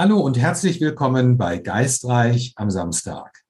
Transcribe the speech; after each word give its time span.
Hallo 0.00 0.20
und 0.20 0.38
herzlich 0.38 0.80
willkommen 0.80 1.38
bei 1.38 1.58
Geistreich 1.58 2.52
am 2.54 2.70
Samstag. 2.70 3.42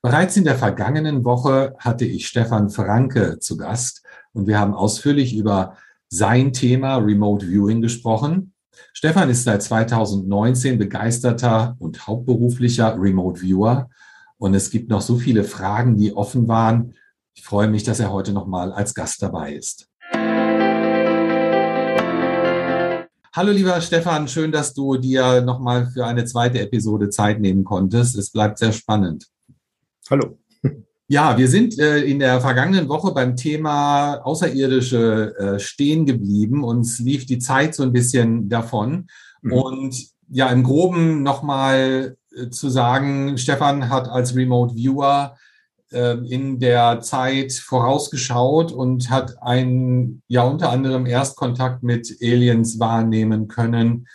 Bereits 0.00 0.34
in 0.34 0.44
der 0.44 0.54
vergangenen 0.56 1.26
Woche 1.26 1.74
hatte 1.78 2.06
ich 2.06 2.26
Stefan 2.26 2.70
Franke 2.70 3.38
zu 3.38 3.58
Gast 3.58 4.02
und 4.32 4.46
wir 4.46 4.58
haben 4.58 4.72
ausführlich 4.72 5.36
über 5.36 5.76
sein 6.08 6.54
Thema 6.54 6.96
Remote 6.96 7.44
Viewing 7.44 7.82
gesprochen. 7.82 8.54
Stefan 8.94 9.28
ist 9.28 9.44
seit 9.44 9.62
2019 9.62 10.78
begeisterter 10.78 11.76
und 11.78 12.06
hauptberuflicher 12.06 12.96
Remote 12.98 13.42
Viewer 13.42 13.90
und 14.38 14.54
es 14.54 14.70
gibt 14.70 14.88
noch 14.88 15.02
so 15.02 15.18
viele 15.18 15.44
Fragen, 15.44 15.98
die 15.98 16.16
offen 16.16 16.48
waren. 16.48 16.94
Ich 17.34 17.44
freue 17.44 17.68
mich, 17.68 17.82
dass 17.82 18.00
er 18.00 18.10
heute 18.10 18.32
nochmal 18.32 18.72
als 18.72 18.94
Gast 18.94 19.20
dabei 19.20 19.52
ist. 19.52 19.90
Hallo 23.36 23.50
lieber 23.50 23.80
Stefan, 23.80 24.28
schön, 24.28 24.52
dass 24.52 24.74
du 24.74 24.96
dir 24.96 25.40
nochmal 25.40 25.88
für 25.88 26.06
eine 26.06 26.24
zweite 26.24 26.60
Episode 26.60 27.10
Zeit 27.10 27.40
nehmen 27.40 27.64
konntest. 27.64 28.16
Es 28.16 28.30
bleibt 28.30 28.58
sehr 28.58 28.70
spannend. 28.70 29.26
Hallo. 30.08 30.38
Ja, 31.08 31.36
wir 31.36 31.48
sind 31.48 31.76
äh, 31.80 31.98
in 32.04 32.20
der 32.20 32.40
vergangenen 32.40 32.88
Woche 32.88 33.12
beim 33.12 33.34
Thema 33.34 34.18
Außerirdische 34.24 35.34
äh, 35.36 35.58
stehen 35.58 36.06
geblieben. 36.06 36.62
Uns 36.62 37.00
lief 37.00 37.26
die 37.26 37.40
Zeit 37.40 37.74
so 37.74 37.82
ein 37.82 37.92
bisschen 37.92 38.48
davon. 38.48 39.08
Mhm. 39.42 39.52
Und 39.52 40.06
ja, 40.30 40.48
im 40.50 40.62
Groben 40.62 41.24
nochmal 41.24 42.16
äh, 42.36 42.50
zu 42.50 42.68
sagen, 42.68 43.36
Stefan 43.36 43.90
hat 43.90 44.08
als 44.08 44.36
Remote 44.36 44.76
Viewer 44.76 45.36
in 45.98 46.58
der 46.58 47.00
Zeit 47.00 47.52
vorausgeschaut 47.52 48.72
und 48.72 49.10
hat 49.10 49.42
einen, 49.42 50.22
ja 50.28 50.42
unter 50.42 50.70
anderem 50.70 51.06
Erstkontakt 51.06 51.82
mit 51.82 52.16
Aliens 52.20 52.78
wahrnehmen 52.78 53.48
können. 53.48 54.06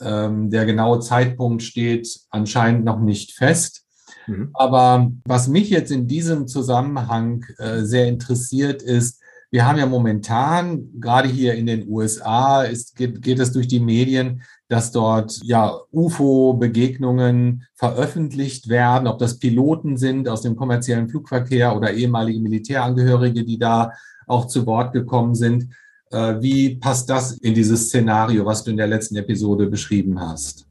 Ähm, 0.00 0.50
der 0.50 0.66
genaue 0.66 1.00
Zeitpunkt 1.00 1.62
steht 1.62 2.20
anscheinend 2.30 2.84
noch 2.84 3.00
nicht 3.00 3.32
fest. 3.32 3.84
Mhm. 4.26 4.50
Aber 4.54 5.10
was 5.24 5.48
mich 5.48 5.70
jetzt 5.70 5.90
in 5.90 6.06
diesem 6.06 6.48
Zusammenhang 6.48 7.44
äh, 7.58 7.82
sehr 7.82 8.06
interessiert 8.06 8.82
ist, 8.82 9.20
wir 9.50 9.64
haben 9.64 9.78
ja 9.78 9.86
momentan, 9.86 10.90
gerade 11.00 11.28
hier 11.28 11.54
in 11.54 11.66
den 11.66 11.88
USA, 11.88 12.64
ist, 12.64 12.96
geht, 12.96 13.22
geht 13.22 13.38
es 13.38 13.52
durch 13.52 13.68
die 13.68 13.80
Medien, 13.80 14.42
dass 14.68 14.90
dort 14.90 15.40
ja 15.44 15.78
UFO-Begegnungen 15.92 17.64
veröffentlicht 17.74 18.68
werden, 18.68 19.06
ob 19.06 19.18
das 19.18 19.38
Piloten 19.38 19.96
sind 19.96 20.28
aus 20.28 20.42
dem 20.42 20.56
kommerziellen 20.56 21.08
Flugverkehr 21.08 21.76
oder 21.76 21.92
ehemalige 21.92 22.40
Militärangehörige, 22.40 23.44
die 23.44 23.58
da 23.58 23.92
auch 24.26 24.46
zu 24.46 24.66
Wort 24.66 24.92
gekommen 24.92 25.34
sind. 25.34 25.68
Äh, 26.10 26.40
wie 26.40 26.76
passt 26.76 27.08
das 27.10 27.32
in 27.38 27.54
dieses 27.54 27.86
Szenario, 27.86 28.44
was 28.44 28.64
du 28.64 28.70
in 28.70 28.76
der 28.76 28.88
letzten 28.88 29.16
Episode 29.16 29.66
beschrieben 29.66 30.20
hast? 30.20 30.66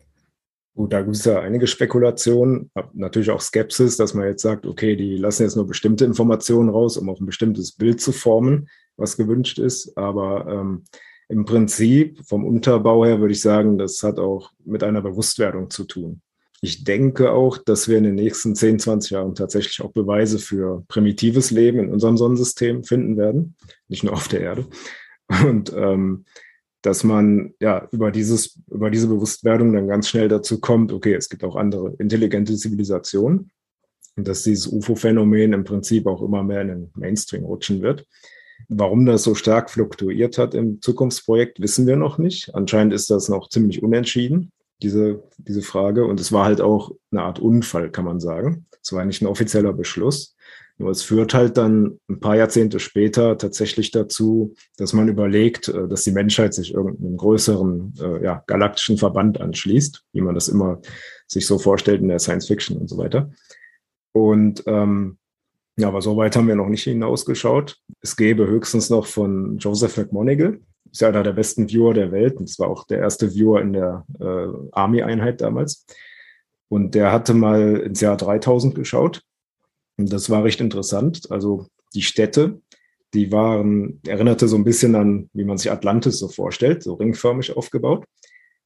Gut, 0.76 0.92
da 0.92 1.02
gibt 1.02 1.16
es 1.16 1.24
ja 1.24 1.40
einige 1.40 1.68
Spekulationen, 1.68 2.70
natürlich 2.94 3.30
auch 3.30 3.40
Skepsis, 3.40 3.96
dass 3.96 4.14
man 4.14 4.28
jetzt 4.28 4.42
sagt, 4.42 4.66
okay, 4.66 4.98
die 4.98 5.16
lassen 5.16 5.44
jetzt 5.44 5.56
nur 5.56 5.66
bestimmte 5.66 6.04
Informationen 6.04 6.68
raus, 6.68 6.98
um 6.98 7.10
auch 7.10 7.22
ein 7.22 7.26
bestimmtes 7.26 7.72
Bild 7.72 8.02
zu 8.02 8.12
formen, 8.12 8.68
was 8.98 9.16
gewünscht 9.16 9.58
ist. 9.58 9.98
Aber 9.98 10.46
ähm, 10.48 10.84
im 11.28 11.46
Prinzip 11.46 12.20
vom 12.26 12.46
Unterbau 12.46 13.06
her 13.06 13.20
würde 13.20 13.34
ich 13.34 13.42
sagen, 13.42 13.78
das 13.78 14.04
hat 14.04 14.20
auch 14.20 14.52
mit 14.64 14.84
einer 14.84 15.02
Bewusstwerdung 15.02 15.70
zu 15.70 15.86
tun. 15.86 16.22
Ich 16.62 16.84
denke 16.84 17.32
auch, 17.32 17.58
dass 17.58 17.88
wir 17.88 17.98
in 17.98 18.06
den 18.06 18.16
nächsten 18.16 18.56
10, 18.56 18.80
20 18.80 19.12
Jahren 19.12 19.36
tatsächlich 19.36 19.82
auch 19.82 19.92
Beweise 19.92 20.40
für 20.40 20.84
primitives 20.88 21.52
Leben 21.52 21.80
in 21.80 21.92
unserem 21.92 22.18
Sonnensystem 22.18 22.84
finden 22.84 23.18
werden, 23.18 23.56
nicht 23.88 24.04
nur 24.04 24.14
auf 24.14 24.28
der 24.28 24.42
Erde. 24.42 24.66
Und 25.46 25.74
ähm, 25.76 26.26
dass 26.82 27.04
man 27.04 27.54
ja 27.60 27.88
über 27.92 28.12
dieses, 28.12 28.60
über 28.70 28.92
diese 28.92 29.08
Bewusstwerdung 29.08 29.74
dann 29.74 29.88
ganz 29.88 30.08
schnell 30.08 30.28
dazu 30.28 30.60
kommt, 30.60 30.92
okay, 30.92 31.16
es 31.16 31.30
gibt 31.30 31.44
auch 31.44 31.56
andere 31.56 31.96
intelligente 31.98 32.56
Zivilisationen 32.56 33.52
und 34.16 34.28
dass 34.28 34.44
dieses 34.44 34.68
UFO-Phänomen 34.68 35.54
im 35.54 35.64
Prinzip 35.64 36.06
auch 36.06 36.22
immer 36.22 36.44
mehr 36.44 36.62
in 36.62 36.68
den 36.68 36.92
Mainstream 36.96 37.44
rutschen 37.44 37.82
wird. 37.82 38.06
Warum 38.68 39.06
das 39.06 39.24
so 39.24 39.36
stark 39.36 39.70
fluktuiert 39.70 40.38
hat 40.38 40.54
im 40.54 40.82
Zukunftsprojekt, 40.82 41.60
wissen 41.60 41.86
wir 41.86 41.96
noch 41.96 42.18
nicht. 42.18 42.54
Anscheinend 42.56 42.94
ist 42.94 43.10
das 43.10 43.30
noch 43.30 43.50
ziemlich 43.50 43.84
unentschieden, 43.84 44.52
diese, 44.82 45.24
diese 45.38 45.62
Frage. 45.62 46.06
Und 46.06 46.20
es 46.20 46.32
war 46.32 46.46
halt 46.46 46.62
auch 46.62 46.92
eine 47.12 47.22
Art 47.22 47.40
Unfall, 47.40 47.92
kann 47.92 48.06
man 48.06 48.20
sagen. 48.20 48.66
Es 48.82 48.92
war 48.94 49.06
nicht 49.06 49.22
ein 49.22 49.28
offizieller 49.28 49.74
Beschluss. 49.74 50.36
Nur 50.78 50.92
es 50.92 51.04
führt 51.04 51.34
halt 51.34 51.58
dann 51.58 52.00
ein 52.10 52.20
paar 52.20 52.36
Jahrzehnte 52.36 52.80
später 52.80 53.38
tatsächlich 53.38 53.92
dazu, 53.92 54.56
dass 54.78 54.92
man 54.92 55.08
überlegt, 55.08 55.70
äh, 55.70 55.88
dass 55.88 56.04
die 56.04 56.12
Menschheit 56.12 56.54
sich 56.54 56.74
irgendeinem 56.74 57.18
größeren 57.18 57.94
äh, 58.02 58.24
ja, 58.24 58.44
galaktischen 58.46 58.98
Verband 58.98 59.40
anschließt, 59.40 60.04
wie 60.12 60.22
man 60.22 60.36
das 60.36 60.50
immer 60.50 60.82
sich 61.28 61.48
so 61.48 61.60
vorstellt 61.60 62.02
in 62.02 62.10
der 62.10 62.20
Science 62.20 62.48
Fiction 62.48 62.78
und 62.78 62.90
so 62.90 62.98
weiter. 62.98 63.32
Und 64.12 64.64
ähm, 64.68 65.18
ja, 65.78 65.88
aber 65.90 66.02
so 66.02 66.16
weit 66.16 66.36
haben 66.36 66.48
wir 66.48 66.56
noch 66.56 66.70
nicht 66.70 66.84
hinausgeschaut. 66.84 67.78
Es 68.02 68.16
gäbe 68.16 68.48
höchstens 68.48 68.90
noch 68.90 69.06
von 69.08 69.58
Joseph 69.58 69.98
McMonigal, 69.98 70.60
ist 70.92 71.02
ja 71.02 71.10
einer 71.10 71.24
der 71.24 71.34
besten 71.34 71.70
Viewer 71.70 71.94
der 71.94 72.12
Welt 72.12 72.38
und 72.38 72.50
es 72.50 72.58
war 72.60 72.70
auch 72.70 72.86
der 72.86 73.00
erste 73.00 73.34
Viewer 73.34 73.62
in 73.62 73.74
der 73.74 74.06
äh, 74.20 74.48
Army-Einheit 74.72 75.42
damals. 75.42 75.86
Und 76.70 76.96
der 76.96 77.12
hatte 77.12 77.34
mal 77.34 77.78
ins 77.78 78.02
Jahr 78.02 78.18
3000 78.18 78.74
geschaut 78.74 79.22
und 79.98 80.12
das 80.12 80.30
war 80.30 80.44
recht 80.44 80.62
interessant. 80.62 81.30
Also 81.30 81.68
die 81.94 82.02
Städte, 82.02 82.62
die 83.14 83.32
waren, 83.32 84.00
erinnerte 84.06 84.48
so 84.48 84.56
ein 84.56 84.64
bisschen 84.64 84.96
an, 84.96 85.30
wie 85.34 85.44
man 85.44 85.58
sich 85.58 85.72
Atlantis 85.72 86.20
so 86.20 86.28
vorstellt, 86.28 86.84
so 86.84 86.94
ringförmig 86.94 87.56
aufgebaut. 87.56 88.06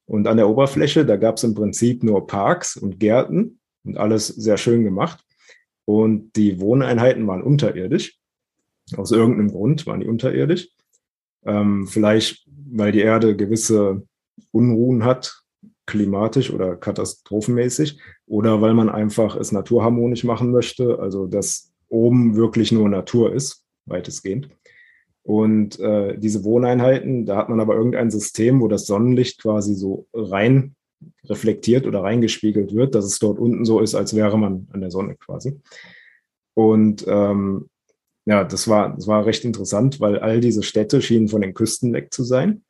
Und 0.06 0.26
an 0.26 0.38
der 0.38 0.48
Oberfläche, 0.48 1.04
da 1.04 1.16
gab 1.16 1.36
es 1.36 1.44
im 1.44 1.54
Prinzip 1.54 2.02
nur 2.02 2.26
Parks 2.26 2.76
und 2.76 2.98
Gärten 2.98 3.60
und 3.84 3.96
alles 3.96 4.26
sehr 4.28 4.56
schön 4.56 4.82
gemacht. 4.82 5.24
Und 5.84 6.36
die 6.36 6.60
Wohneinheiten 6.60 7.26
waren 7.26 7.42
unterirdisch. 7.42 8.18
Aus 8.96 9.12
irgendeinem 9.12 9.50
Grund 9.50 9.86
waren 9.86 10.00
die 10.00 10.06
unterirdisch. 10.06 10.68
Ähm, 11.44 11.86
vielleicht, 11.86 12.46
weil 12.70 12.92
die 12.92 13.00
Erde 13.00 13.36
gewisse 13.36 14.06
Unruhen 14.52 15.04
hat, 15.04 15.42
klimatisch 15.86 16.52
oder 16.52 16.76
katastrophenmäßig 16.76 17.98
oder 18.26 18.62
weil 18.62 18.74
man 18.74 18.88
einfach 18.88 19.34
es 19.36 19.50
naturharmonisch 19.50 20.22
machen 20.22 20.52
möchte, 20.52 21.00
also 21.00 21.26
dass 21.26 21.72
oben 21.88 22.36
wirklich 22.36 22.70
nur 22.70 22.88
Natur 22.88 23.32
ist, 23.32 23.64
weitestgehend. 23.86 24.48
Und 25.22 25.78
äh, 25.80 26.16
diese 26.16 26.44
Wohneinheiten, 26.44 27.26
da 27.26 27.36
hat 27.36 27.48
man 27.48 27.60
aber 27.60 27.74
irgendein 27.74 28.10
System, 28.10 28.60
wo 28.60 28.68
das 28.68 28.86
Sonnenlicht 28.86 29.42
quasi 29.42 29.74
so 29.74 30.06
rein 30.14 30.76
reflektiert 31.24 31.86
oder 31.86 32.02
reingespiegelt 32.02 32.74
wird, 32.74 32.94
dass 32.94 33.04
es 33.04 33.18
dort 33.18 33.38
unten 33.38 33.64
so 33.64 33.80
ist, 33.80 33.94
als 33.94 34.14
wäre 34.14 34.38
man 34.38 34.68
an 34.72 34.80
der 34.80 34.90
Sonne 34.90 35.16
quasi. 35.16 35.60
Und 36.54 37.04
ähm, 37.08 37.68
ja, 38.26 38.44
das 38.44 38.68
war, 38.68 38.94
das 38.94 39.06
war 39.06 39.26
recht 39.26 39.44
interessant, 39.44 40.00
weil 40.00 40.18
all 40.18 40.40
diese 40.40 40.62
Städte 40.62 41.00
schienen 41.00 41.28
von 41.28 41.40
den 41.40 41.54
Küsten 41.54 41.92
weg 41.92 42.12
zu 42.12 42.22
sein, 42.22 42.62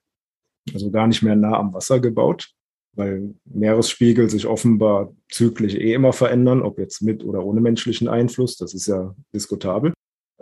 also 0.73 0.91
gar 0.91 1.07
nicht 1.07 1.23
mehr 1.23 1.37
nah 1.37 1.59
am 1.59 1.73
Wasser 1.73 2.01
gebaut 2.01 2.55
weil 2.93 3.35
Meeresspiegel 3.45 4.29
sich 4.29 4.47
offenbar 4.47 5.15
zyklisch 5.31 5.75
eh 5.75 5.95
immer 5.95 6.13
verändern, 6.13 6.63
ob 6.63 6.79
jetzt 6.79 7.03
mit 7.03 7.25
oder 7.25 7.45
ohne 7.45 7.61
menschlichen 7.61 8.09
Einfluss, 8.09 8.57
das 8.57 8.75
ist 8.75 8.87
ja 8.87 9.15
diskutabel. 9.33 9.93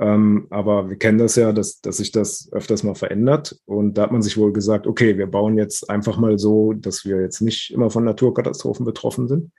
Ähm, 0.00 0.46
aber 0.50 0.88
wir 0.88 0.96
kennen 0.96 1.18
das 1.18 1.36
ja, 1.36 1.52
dass, 1.52 1.80
dass 1.80 1.96
sich 1.96 2.12
das 2.12 2.48
öfters 2.52 2.84
mal 2.84 2.94
verändert. 2.94 3.58
Und 3.64 3.94
da 3.98 4.02
hat 4.02 4.12
man 4.12 4.22
sich 4.22 4.36
wohl 4.36 4.52
gesagt, 4.52 4.86
okay, 4.86 5.18
wir 5.18 5.26
bauen 5.26 5.58
jetzt 5.58 5.90
einfach 5.90 6.18
mal 6.18 6.38
so, 6.38 6.72
dass 6.72 7.04
wir 7.04 7.20
jetzt 7.20 7.40
nicht 7.40 7.72
immer 7.72 7.90
von 7.90 8.04
Naturkatastrophen 8.04 8.84
betroffen 8.84 9.26
sind. 9.26 9.50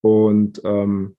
Und 0.00 0.60
ähm, 0.64 1.16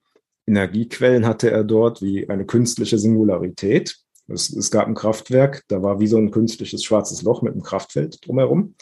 Energiequellen 0.47 1.25
hatte 1.25 1.49
er 1.49 1.63
dort 1.63 2.01
wie 2.01 2.29
eine 2.29 2.45
künstliche 2.45 2.99
Singularität. 2.99 3.97
Es, 4.27 4.51
es 4.51 4.69
gab 4.69 4.87
ein 4.87 4.95
Kraftwerk, 4.95 5.63
da 5.69 5.81
war 5.81 5.99
wie 5.99 6.07
so 6.07 6.17
ein 6.17 6.31
künstliches 6.31 6.83
schwarzes 6.83 7.21
Loch 7.21 7.41
mit 7.41 7.53
einem 7.53 7.63
Kraftfeld 7.63 8.25
drumherum 8.25 8.75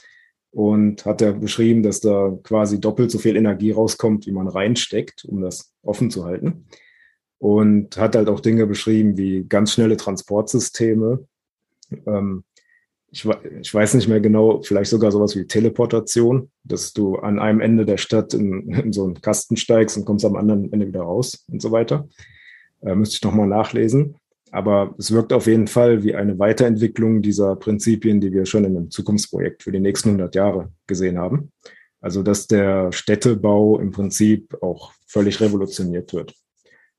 und 0.52 1.06
hat 1.06 1.22
er 1.22 1.34
beschrieben, 1.34 1.84
dass 1.84 2.00
da 2.00 2.38
quasi 2.44 2.80
doppelt 2.80 3.12
so 3.12 3.20
viel 3.20 3.36
Energie 3.36 3.72
rauskommt, 3.72 4.26
wie 4.26 4.32
man 4.32 4.48
reinsteckt, 4.48 5.26
um 5.26 5.42
das 5.42 5.74
offen 5.82 6.12
zu 6.12 6.26
halten. 6.26 6.66
Und 7.44 7.98
hat 7.98 8.16
halt 8.16 8.30
auch 8.30 8.40
Dinge 8.40 8.66
beschrieben 8.66 9.18
wie 9.18 9.44
ganz 9.44 9.74
schnelle 9.74 9.98
Transportsysteme. 9.98 11.28
Ähm, 12.06 12.46
ich, 13.12 13.28
ich, 13.60 13.74
weiß 13.74 13.96
nicht 13.96 14.08
mehr 14.08 14.22
genau, 14.22 14.62
vielleicht 14.62 14.90
sogar 14.90 15.12
sowas 15.12 15.36
wie 15.36 15.46
Teleportation, 15.46 16.50
dass 16.64 16.94
du 16.94 17.18
an 17.18 17.40
einem 17.40 17.60
Ende 17.60 17.86
der 17.86 17.98
Stadt 17.98 18.34
in, 18.34 18.70
in 18.70 18.94
so 18.94 19.04
einen 19.04 19.20
Kasten 19.20 19.58
steigst 19.58 19.98
und 19.98 20.06
kommst 20.06 20.24
am 20.24 20.38
anderen 20.38 20.72
Ende 20.72 20.88
wieder 20.88 21.02
raus 21.02 21.44
und 21.52 21.62
so 21.62 21.74
weiter. 21.74 22.08
Äh, 22.82 22.96
müsste 22.96 23.18
ich 23.18 23.24
nochmal 23.24 23.48
nachlesen. 23.48 24.16
Aber 24.52 24.96
es 24.98 25.12
wirkt 25.12 25.34
auf 25.34 25.46
jeden 25.46 25.68
Fall 25.68 26.02
wie 26.02 26.16
eine 26.16 26.40
Weiterentwicklung 26.40 27.22
dieser 27.22 27.58
Prinzipien, 27.58 28.22
die 28.22 28.32
wir 28.32 28.46
schon 28.46 28.64
in 28.64 28.78
einem 28.78 28.90
Zukunftsprojekt 28.90 29.64
für 29.64 29.74
die 29.74 29.82
nächsten 29.82 30.12
100 30.12 30.34
Jahre 30.34 30.72
gesehen 30.88 31.18
haben. 31.18 31.52
Also, 32.00 32.24
dass 32.24 32.48
der 32.48 32.94
Städtebau 32.94 33.80
im 33.80 33.92
Prinzip 33.92 34.56
auch 34.62 34.94
völlig 35.08 35.42
revolutioniert 35.42 36.14
wird. 36.14 36.34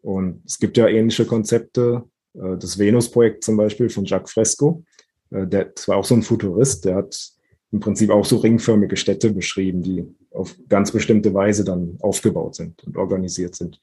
Und 0.04 0.42
es 0.44 0.58
gibt 0.58 0.76
ja 0.76 0.86
ähnliche 0.86 1.24
Konzepte. 1.24 2.04
Äh, 2.34 2.58
das 2.58 2.78
Venus-Projekt 2.78 3.42
zum 3.42 3.56
Beispiel 3.56 3.88
von 3.88 4.04
Jacques 4.04 4.32
Fresco, 4.32 4.84
äh, 5.30 5.46
der, 5.46 5.66
das 5.66 5.88
war 5.88 5.96
auch 5.96 6.04
so 6.04 6.14
ein 6.14 6.22
Futurist, 6.22 6.84
der 6.84 6.96
hat 6.96 7.30
im 7.72 7.80
Prinzip 7.80 8.10
auch 8.10 8.24
so 8.24 8.36
ringförmige 8.36 8.96
Städte 8.96 9.32
beschrieben, 9.32 9.82
die 9.82 10.04
auf 10.30 10.54
ganz 10.68 10.92
bestimmte 10.92 11.32
Weise 11.32 11.64
dann 11.64 11.96
aufgebaut 12.00 12.54
sind 12.54 12.84
und 12.84 12.96
organisiert 12.96 13.54
sind. 13.54 13.80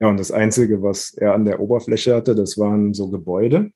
Ja, 0.00 0.08
und 0.08 0.18
das 0.18 0.32
Einzige, 0.32 0.82
was 0.82 1.12
er 1.12 1.34
an 1.34 1.44
der 1.44 1.60
Oberfläche 1.60 2.14
hatte, 2.14 2.34
das 2.34 2.56
waren 2.56 2.94
so 2.94 3.10
Gebäude. 3.10 3.70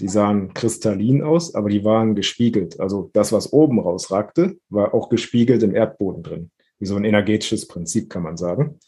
Die 0.00 0.08
sahen 0.08 0.54
kristallin 0.54 1.22
aus, 1.22 1.54
aber 1.54 1.68
die 1.68 1.84
waren 1.84 2.14
gespiegelt. 2.14 2.80
Also 2.80 3.10
das, 3.12 3.30
was 3.32 3.52
oben 3.52 3.78
rausragte, 3.78 4.56
war 4.70 4.94
auch 4.94 5.08
gespiegelt 5.10 5.62
im 5.62 5.74
Erdboden 5.74 6.22
drin. 6.22 6.50
Wie 6.78 6.86
so 6.86 6.96
ein 6.96 7.04
energetisches 7.04 7.68
Prinzip, 7.68 8.08
kann 8.08 8.22
man 8.22 8.36
sagen. 8.36 8.78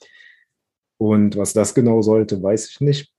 Und 1.00 1.38
was 1.38 1.54
das 1.54 1.72
genau 1.72 2.02
sollte, 2.02 2.42
weiß 2.42 2.68
ich 2.68 2.80
nicht. 2.82 3.10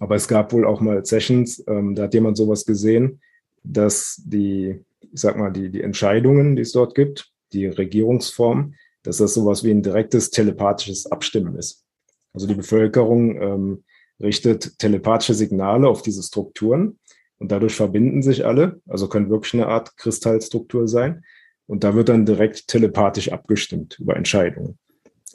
Aber 0.00 0.14
es 0.14 0.28
gab 0.28 0.54
wohl 0.54 0.64
auch 0.64 0.80
mal 0.80 1.04
Sessions, 1.04 1.62
ähm, 1.68 1.94
da 1.94 2.04
hat 2.04 2.14
jemand 2.14 2.38
sowas 2.38 2.64
gesehen, 2.64 3.20
dass 3.62 4.22
die, 4.24 4.82
ich 5.00 5.20
sag 5.20 5.36
mal, 5.36 5.50
die, 5.50 5.68
die 5.68 5.82
Entscheidungen, 5.82 6.56
die 6.56 6.62
es 6.62 6.72
dort 6.72 6.94
gibt, 6.94 7.30
die 7.52 7.66
Regierungsform, 7.66 8.76
dass 9.02 9.18
das 9.18 9.34
sowas 9.34 9.62
wie 9.62 9.72
ein 9.72 9.82
direktes 9.82 10.30
telepathisches 10.30 11.04
Abstimmen 11.04 11.54
ist. 11.56 11.84
Also 12.32 12.46
die 12.46 12.54
Bevölkerung 12.54 13.36
ähm, 13.42 13.84
richtet 14.18 14.78
telepathische 14.78 15.34
Signale 15.34 15.88
auf 15.88 16.00
diese 16.00 16.22
Strukturen 16.22 16.98
und 17.36 17.52
dadurch 17.52 17.74
verbinden 17.74 18.22
sich 18.22 18.46
alle, 18.46 18.80
also 18.88 19.06
können 19.06 19.28
wirklich 19.28 19.52
eine 19.52 19.66
Art 19.66 19.98
Kristallstruktur 19.98 20.88
sein. 20.88 21.22
Und 21.66 21.84
da 21.84 21.94
wird 21.94 22.08
dann 22.08 22.24
direkt 22.24 22.68
telepathisch 22.68 23.30
abgestimmt 23.30 23.98
über 24.00 24.16
Entscheidungen. 24.16 24.78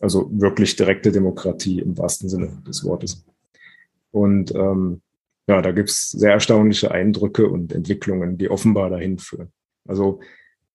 Also 0.02 0.30
wirklich 0.32 0.76
direkte 0.76 1.12
Demokratie 1.12 1.80
im 1.80 1.98
wahrsten 1.98 2.30
Sinne 2.30 2.62
des 2.68 2.84
Wortes. 2.84 3.26
Und 4.12 4.54
ähm, 4.56 5.02
ja, 5.48 5.62
da 5.62 5.72
gibt's 5.72 6.12
sehr 6.12 6.34
erstaunliche 6.34 6.92
Eindrücke 6.92 7.48
und 7.48 7.74
Entwicklungen, 7.74 8.38
die 8.38 8.50
offenbar 8.50 8.90
dahin 8.90 9.18
führen. 9.18 9.52
Also 9.88 10.20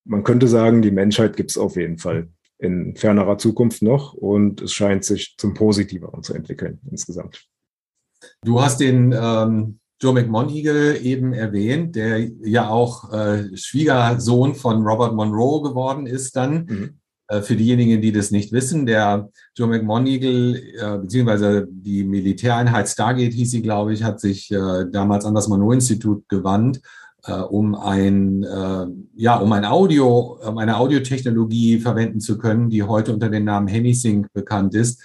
man 0.05 0.25
könnte 0.25 0.49
sagen, 0.49 0.83
die 0.83 0.91
Menschheit 0.91 1.37
gibt's 1.37 1.59
auf 1.59 1.77
jeden 1.77 1.99
Fall 1.99 2.29
in 2.59 2.97
fernerer 2.97 3.39
Zukunft 3.39 3.83
noch 3.83 4.15
und 4.15 4.63
es 4.63 4.73
scheint 4.73 5.05
sich 5.05 5.35
zum 5.37 5.55
Positiveren 5.55 6.23
zu 6.23 6.35
entwickeln 6.35 6.81
insgesamt. 6.91 7.47
Du 8.45 8.63
hast 8.63 8.79
den 8.79 9.13
ähm, 9.13 9.81
Joe 10.01 10.15
McMoneagle 10.15 10.99
eben 10.99 11.33
erwähnt, 11.33 11.97
der 11.97 12.21
ja 12.45 12.69
auch 12.69 13.13
äh, 13.13 13.57
Schwiegersohn 13.57 14.55
von 14.55 14.87
Robert 14.87 15.15
Monroe 15.15 15.63
geworden 15.63 16.07
ist 16.07 16.37
dann. 16.37 16.65
Mhm. 16.65 16.99
Äh, 17.33 17.43
für 17.43 17.57
diejenigen, 17.57 18.01
die 18.03 18.13
das 18.13 18.31
nicht 18.31 18.53
wissen, 18.53 18.85
der 18.85 19.31
Joe 19.57 19.69
McMoneagle, 19.69 20.59
äh, 20.59 20.99
beziehungsweise 20.99 21.67
die 21.71 22.05
Militäreinheit 22.05 22.89
Stargate 22.89 23.33
hieß 23.33 23.51
sie, 23.51 23.63
glaube 23.63 23.95
ich, 23.95 24.03
hat 24.05 24.21
sich 24.21 24.51
äh, 24.51 24.85
damals 24.91 25.25
an 25.25 25.35
das 25.35 25.49
Monroe-Institut 25.49 26.29
gewandt, 26.29 26.81
um 27.51 27.77
ein, 27.77 28.45
ja, 29.15 29.37
um 29.37 29.53
ein 29.53 29.65
Audio, 29.65 30.41
um 30.45 30.59
eine 30.59 30.77
Audiotechnologie 30.77 31.79
verwenden 31.79 32.19
zu 32.19 32.37
können, 32.37 32.69
die 32.69 32.83
heute 32.83 33.15
unter 33.15 33.29
dem 33.29 33.45
Namen 33.45 33.69
Hemisync 33.69 34.27
bekannt 34.33 34.75
ist, 34.75 35.01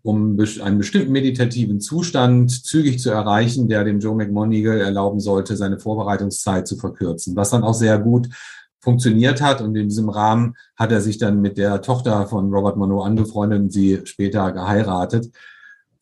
um 0.00 0.38
einen 0.62 0.78
bestimmten 0.78 1.12
meditativen 1.12 1.82
Zustand 1.82 2.50
zügig 2.64 3.00
zu 3.00 3.10
erreichen, 3.10 3.68
der 3.68 3.84
dem 3.84 4.00
Joe 4.00 4.16
McMoneagle 4.16 4.80
erlauben 4.80 5.20
sollte, 5.20 5.58
seine 5.58 5.78
Vorbereitungszeit 5.78 6.66
zu 6.66 6.78
verkürzen, 6.78 7.36
was 7.36 7.50
dann 7.50 7.64
auch 7.64 7.74
sehr 7.74 7.98
gut 7.98 8.30
funktioniert 8.80 9.40
hat. 9.40 9.60
Und 9.60 9.76
in 9.76 9.88
diesem 9.88 10.08
Rahmen 10.08 10.56
hat 10.76 10.92
er 10.92 11.00
sich 11.00 11.18
dann 11.18 11.40
mit 11.40 11.58
der 11.58 11.82
Tochter 11.82 12.26
von 12.26 12.52
Robert 12.52 12.76
Monroe 12.76 13.04
angefreundet 13.04 13.60
und 13.60 13.72
sie 13.72 14.00
später 14.04 14.52
geheiratet. 14.52 15.30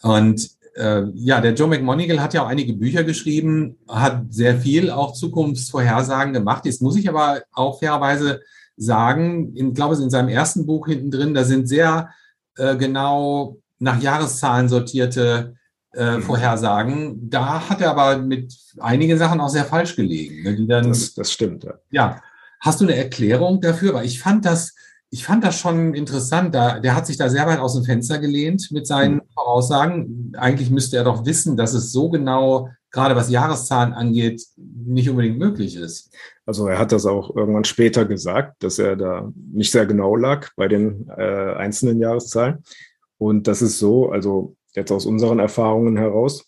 Und 0.02 0.50
äh, 0.76 1.04
ja, 1.14 1.40
der 1.40 1.54
Joe 1.54 1.68
McMonigal 1.68 2.20
hat 2.20 2.34
ja 2.34 2.42
auch 2.42 2.48
einige 2.48 2.74
Bücher 2.74 3.02
geschrieben, 3.02 3.78
hat 3.88 4.24
sehr 4.30 4.58
viel 4.58 4.90
auch 4.90 5.14
Zukunftsvorhersagen 5.14 6.32
gemacht. 6.32 6.66
Jetzt 6.66 6.82
muss 6.82 6.96
ich 6.96 7.08
aber 7.08 7.42
auch 7.52 7.78
fairerweise 7.78 8.42
sagen, 8.76 9.52
ich 9.54 9.74
glaube, 9.74 9.96
in 9.96 10.10
seinem 10.10 10.28
ersten 10.28 10.66
Buch 10.66 10.86
hinten 10.86 11.10
drin, 11.10 11.34
da 11.34 11.44
sind 11.44 11.66
sehr 11.66 12.10
äh, 12.56 12.76
genau 12.76 13.58
nach 13.78 14.00
Jahreszahlen 14.00 14.68
sortierte 14.68 15.54
äh, 15.94 16.16
mhm. 16.16 16.22
Vorhersagen. 16.22 17.30
Da 17.30 17.68
hat 17.68 17.80
er 17.80 17.90
aber 17.90 18.18
mit 18.18 18.54
einigen 18.78 19.16
Sachen 19.16 19.40
auch 19.40 19.48
sehr 19.48 19.64
falsch 19.64 19.96
gelegen. 19.96 20.42
Ne, 20.42 20.56
die 20.56 20.66
dann, 20.66 20.88
das, 20.88 21.14
das 21.14 21.32
stimmt, 21.32 21.64
ja. 21.64 21.74
Ja, 21.90 22.22
Hast 22.66 22.80
du 22.80 22.84
eine 22.84 22.96
Erklärung 22.96 23.60
dafür? 23.60 23.94
Weil 23.94 24.06
ich 24.06 24.18
fand 24.18 24.44
das, 24.44 24.74
ich 25.10 25.24
fand 25.24 25.44
das 25.44 25.56
schon 25.56 25.94
interessant. 25.94 26.52
Da, 26.52 26.80
der 26.80 26.96
hat 26.96 27.06
sich 27.06 27.16
da 27.16 27.28
sehr 27.28 27.46
weit 27.46 27.60
aus 27.60 27.74
dem 27.74 27.84
Fenster 27.84 28.18
gelehnt 28.18 28.72
mit 28.72 28.88
seinen 28.88 29.14
mhm. 29.14 29.22
Voraussagen. 29.34 30.32
Eigentlich 30.36 30.68
müsste 30.70 30.96
er 30.96 31.04
doch 31.04 31.24
wissen, 31.24 31.56
dass 31.56 31.74
es 31.74 31.92
so 31.92 32.10
genau, 32.10 32.68
gerade 32.90 33.14
was 33.14 33.30
Jahreszahlen 33.30 33.92
angeht, 33.92 34.44
nicht 34.56 35.08
unbedingt 35.08 35.38
möglich 35.38 35.76
ist. 35.76 36.12
Also 36.44 36.66
er 36.66 36.80
hat 36.80 36.90
das 36.90 37.06
auch 37.06 37.36
irgendwann 37.36 37.62
später 37.62 38.04
gesagt, 38.04 38.60
dass 38.64 38.80
er 38.80 38.96
da 38.96 39.32
nicht 39.52 39.70
sehr 39.70 39.86
genau 39.86 40.16
lag 40.16 40.48
bei 40.56 40.66
den 40.66 41.08
äh, 41.16 41.54
einzelnen 41.54 42.00
Jahreszahlen. 42.00 42.64
Und 43.16 43.46
das 43.46 43.62
ist 43.62 43.78
so, 43.78 44.10
also 44.10 44.56
jetzt 44.74 44.90
aus 44.90 45.06
unseren 45.06 45.38
Erfahrungen 45.38 45.96
heraus, 45.96 46.44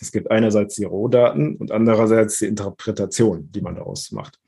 es 0.00 0.10
gibt 0.10 0.32
einerseits 0.32 0.74
die 0.74 0.84
Rohdaten 0.84 1.54
und 1.56 1.70
andererseits 1.70 2.38
die 2.38 2.46
Interpretation, 2.46 3.50
die 3.52 3.60
man 3.60 3.76
daraus 3.76 4.10
macht. 4.10 4.40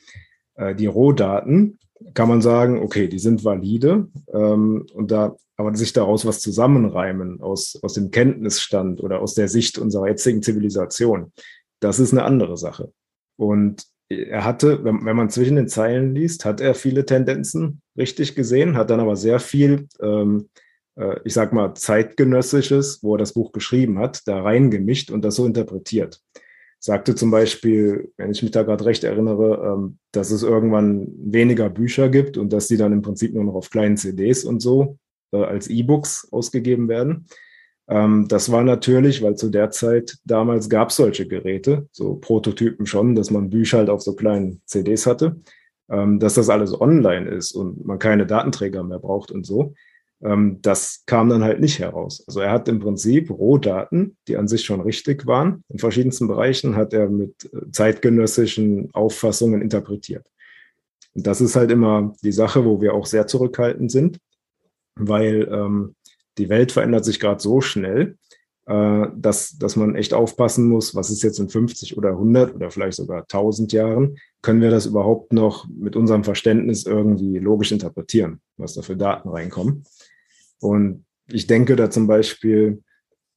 Äh, 0.57 0.75
die 0.75 0.87
Rohdaten 0.87 1.79
kann 2.15 2.29
man 2.29 2.43
sagen, 2.43 2.83
okay, 2.83 3.09
die 3.09 3.19
sind 3.19 3.45
valide 3.45 4.09
ähm, 4.33 4.87
und 4.93 5.11
da 5.11 5.37
aber 5.59 5.75
sich 5.75 5.95
daraus 5.95 6.27
was 6.27 6.41
zusammenreimen 6.41 7.41
aus, 7.41 7.79
aus 7.83 7.95
dem 7.95 8.11
Kenntnisstand 8.11 9.03
oder 9.03 9.21
aus 9.23 9.35
der 9.35 9.49
Sicht 9.49 9.79
unserer 9.79 10.09
jetzigen 10.09 10.43
Zivilisation, 10.43 11.33
das 11.81 11.99
ist 11.99 12.13
eine 12.13 12.25
andere 12.25 12.59
Sache. 12.59 12.93
Und 13.37 13.85
er 14.09 14.45
hatte, 14.45 14.85
wenn, 14.85 15.05
wenn 15.05 15.17
man 15.17 15.31
zwischen 15.31 15.57
den 15.57 15.69
Zeilen 15.69 16.15
liest, 16.15 16.45
hat 16.45 16.61
er 16.61 16.75
viele 16.75 17.07
Tendenzen 17.07 17.81
richtig 17.97 18.35
gesehen, 18.35 18.77
hat 18.77 18.91
dann 18.91 19.01
aber 19.01 19.17
sehr 19.17 19.41
viel, 19.41 19.89
ähm, 20.01 20.51
äh, 20.97 21.19
ich 21.25 21.33
sag 21.33 21.55
mal, 21.55 21.75
zeitgenössisches, 21.75 23.03
wo 23.03 23.15
er 23.15 23.19
das 23.19 23.33
Buch 23.33 23.53
geschrieben 23.53 23.99
hat, 23.99 24.29
da 24.29 24.43
reingemischt 24.43 25.11
und 25.11 25.25
das 25.25 25.37
so 25.37 25.47
interpretiert 25.47 26.21
sagte 26.79 27.15
zum 27.15 27.31
Beispiel, 27.31 28.13
wenn 28.17 28.31
ich 28.31 28.43
mich 28.43 28.53
da 28.53 28.63
gerade 28.63 28.85
recht 28.85 29.05
erinnere, 29.05 29.75
ähm, 29.75 29.99
dass 30.13 30.31
es 30.31 30.43
irgendwann 30.43 31.09
weniger 31.19 31.69
Bücher 31.69 32.09
gibt 32.09 32.39
und 32.39 32.53
dass 32.53 32.69
die 32.69 32.77
dann 32.77 32.93
im 32.93 33.03
Prinzip 33.03 33.35
nur 33.35 33.45
noch 33.45 33.55
auf 33.55 33.71
kleinen 33.71 33.97
CDs 33.97 34.45
und 34.45 34.61
so 34.61 34.99
äh, 35.33 35.43
als 35.43 35.69
E-Books 35.69 36.29
ausgegeben 36.31 36.89
werden. 36.89 37.27
Ähm, 37.89 38.27
das 38.29 38.51
war 38.51 38.63
natürlich, 38.63 39.23
weil 39.23 39.37
zu 39.37 39.49
der 39.51 39.71
Zeit 39.71 40.19
damals 40.25 40.69
gab 40.69 40.91
es 40.91 40.97
solche 40.97 41.27
Geräte, 41.27 41.89
so 41.93 42.17
Prototypen 42.17 42.87
schon, 42.87 43.15
dass 43.15 43.31
man 43.31 43.51
Bücher 43.51 43.79
halt 43.79 43.91
auf 43.91 44.03
so 44.03 44.15
kleinen 44.15 44.61
CDs 44.67 45.07
hatte, 45.07 45.41
ähm, 45.89 46.19
dass 46.19 46.35
das 46.35 46.49
alles 46.49 46.79
online 46.79 47.29
ist 47.29 47.53
und 47.53 47.85
man 47.87 47.99
keine 47.99 48.27
Datenträger 48.27 48.83
mehr 48.83 48.99
braucht 48.99 49.31
und 49.31 49.47
so. 49.47 49.75
Ähm, 50.23 50.59
das 50.63 51.03
kam 51.07 51.29
dann 51.29 51.45
halt 51.45 51.61
nicht 51.61 51.79
heraus. 51.79 52.25
Also 52.27 52.41
er 52.41 52.51
hat 52.51 52.69
im 52.69 52.81
Prinzip 52.81 53.31
Rohdaten, 53.31 54.17
die 54.29 54.37
an 54.37 54.49
sich 54.49 54.65
schon 54.65 54.81
richtig 54.81 55.27
waren, 55.27 55.65
in 55.69 55.79
verschiedensten 55.79 56.29
Bereichen 56.29 56.77
hat 56.77 56.93
er 56.93 57.09
mit 57.09 57.51
äh, 57.53 57.71
zeitgenössischen 57.71 58.91
Auffassungen 58.95 59.61
interpretiert. 59.61 60.27
Und 61.15 61.27
das 61.27 61.41
ist 61.41 61.57
halt 61.57 61.71
immer 61.71 62.15
die 62.23 62.33
Sache, 62.33 62.65
wo 62.65 62.81
wir 62.81 62.95
auch 62.95 63.07
sehr 63.07 63.27
zurückhaltend 63.27 63.91
sind, 63.91 64.19
weil 64.97 65.49
ähm, 65.51 65.95
die 66.39 66.49
Welt 66.49 66.73
verändert 66.73 67.05
sich 67.05 67.21
gerade 67.21 67.41
so 67.41 67.61
schnell, 67.61 68.17
äh, 68.67 69.07
dass, 69.15 69.57
dass 69.59 69.77
man 69.77 69.95
echt 69.95 70.13
aufpassen 70.13 70.69
muss, 70.69 70.95
was 70.95 71.11
ist 71.11 71.23
jetzt 71.23 71.39
in 71.39 71.49
50 71.49 71.97
oder 71.97 72.11
100 72.11 72.55
oder 72.55 72.71
vielleicht 72.71 72.97
sogar 72.97 73.23
1000 73.23 73.73
Jahren, 73.73 74.19
können 74.43 74.61
wir 74.61 74.71
das 74.71 74.87
überhaupt 74.87 75.33
noch 75.33 75.67
mit 75.69 75.97
unserem 75.97 76.25
Verständnis 76.25 76.85
irgendwie 76.85 77.39
logisch 77.39 77.73
interpretieren, 77.73 78.41
was 78.57 78.75
da 78.75 78.83
für 78.83 78.97
Daten 78.97 79.29
reinkommen. 79.29 79.85
Und 80.61 81.05
ich 81.29 81.47
denke 81.47 81.77
da 81.77 81.91
zum 81.91 82.07
Beispiel, 82.07 82.83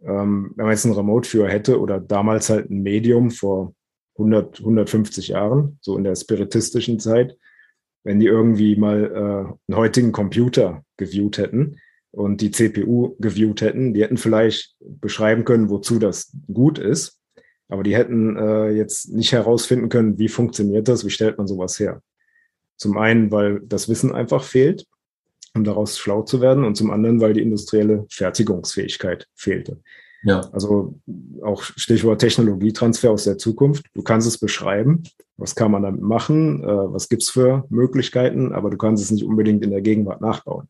ähm, 0.01 0.51
wenn 0.55 0.65
man 0.65 0.73
jetzt 0.73 0.85
einen 0.85 0.95
Remote-Führer 0.95 1.49
hätte 1.49 1.79
oder 1.79 1.99
damals 1.99 2.49
halt 2.49 2.69
ein 2.69 2.81
Medium 2.81 3.31
vor 3.31 3.73
100, 4.17 4.59
150 4.59 5.29
Jahren, 5.29 5.77
so 5.81 5.97
in 5.97 6.03
der 6.03 6.15
spiritistischen 6.15 6.99
Zeit, 6.99 7.38
wenn 8.03 8.19
die 8.19 8.27
irgendwie 8.27 8.75
mal 8.75 9.05
äh, 9.05 9.71
einen 9.71 9.77
heutigen 9.77 10.11
Computer 10.11 10.83
geviewt 10.97 11.38
hätten 11.38 11.77
und 12.11 12.41
die 12.41 12.51
CPU 12.51 13.15
geviewt 13.19 13.61
hätten, 13.61 13.93
die 13.93 14.03
hätten 14.03 14.17
vielleicht 14.17 14.75
beschreiben 14.79 15.45
können, 15.45 15.69
wozu 15.69 15.99
das 15.99 16.35
gut 16.51 16.79
ist, 16.79 17.19
aber 17.67 17.83
die 17.83 17.95
hätten 17.95 18.35
äh, 18.38 18.71
jetzt 18.71 19.11
nicht 19.13 19.31
herausfinden 19.31 19.89
können, 19.89 20.17
wie 20.17 20.29
funktioniert 20.29 20.88
das, 20.88 21.05
wie 21.05 21.11
stellt 21.11 21.38
man 21.38 21.47
sowas 21.47 21.79
her. 21.79 22.01
Zum 22.77 22.97
einen, 22.97 23.31
weil 23.31 23.61
das 23.65 23.89
Wissen 23.89 24.13
einfach 24.13 24.43
fehlt 24.43 24.85
um 25.56 25.63
daraus 25.63 25.98
schlau 25.98 26.22
zu 26.22 26.41
werden 26.41 26.63
und 26.63 26.75
zum 26.75 26.91
anderen, 26.91 27.22
weil 27.22 27.34
die 27.34 27.41
industrielle 27.41 28.06
Fertigungsfähigkeit 28.10 29.27
fehlte. 29.36 29.82
Ja. 30.24 30.41
Also 30.51 31.00
auch 31.41 31.62
Stichwort 31.63 32.20
Technologietransfer 32.20 33.12
aus 33.12 33.24
der 33.24 33.38
Zukunft. 33.38 33.86
Du 33.94 34.01
kannst 34.01 34.27
es 34.27 34.38
beschreiben, 34.38 35.03
was 35.38 35.56
kann 35.56 35.72
man 35.72 35.84
damit 35.84 36.01
machen, 36.01 36.63
äh, 36.63 36.68
was 36.68 37.08
gibt's 37.08 37.29
für 37.29 37.65
Möglichkeiten, 37.70 38.53
aber 38.53 38.70
du 38.70 38.77
kannst 38.77 39.03
es 39.03 39.12
nicht 39.12 39.24
unbedingt 39.24 39.63
in 39.63 39.72
der 39.72 39.82
Gegenwart 39.82 40.22
nachbauen. 40.22 40.68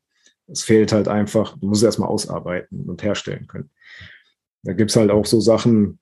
Es 0.47 0.63
fehlt 0.63 0.91
halt 0.91 1.07
einfach, 1.07 1.57
du 1.57 1.67
musst 1.67 1.81
es 1.81 1.85
erstmal 1.85 2.09
ausarbeiten 2.09 2.83
und 2.87 3.03
herstellen 3.03 3.47
können. 3.47 3.69
Da 4.63 4.73
gibt's 4.73 4.95
halt 4.95 5.09
auch 5.09 5.25
so 5.25 5.39
Sachen, 5.39 5.99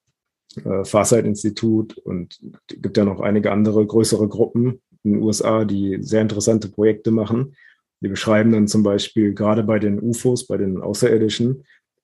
äh, 0.64 0.84
Farsight-Institut 0.84 1.98
und 1.98 2.40
gibt 2.68 2.98
ja 2.98 3.06
noch 3.06 3.22
einige 3.22 3.52
andere 3.52 3.86
größere 3.86 4.28
Gruppen, 4.28 4.82
in 5.04 5.14
den 5.14 5.24
USA, 5.24 5.64
die 5.64 5.98
sehr 6.02 6.22
interessante 6.22 6.68
Projekte 6.68 7.12
machen. 7.12 7.56
Die 8.02 8.10
beschreiben 8.10 8.52
dann 8.52 8.68
zum 8.68 8.84
Beispiel 8.84 9.34
gerade 9.34 9.64
bei 9.64 9.80
den 9.80 10.02
UFOs, 10.02 10.48
bei 10.48 10.58
den 10.58 10.82
Außerirdischen, 10.82 11.64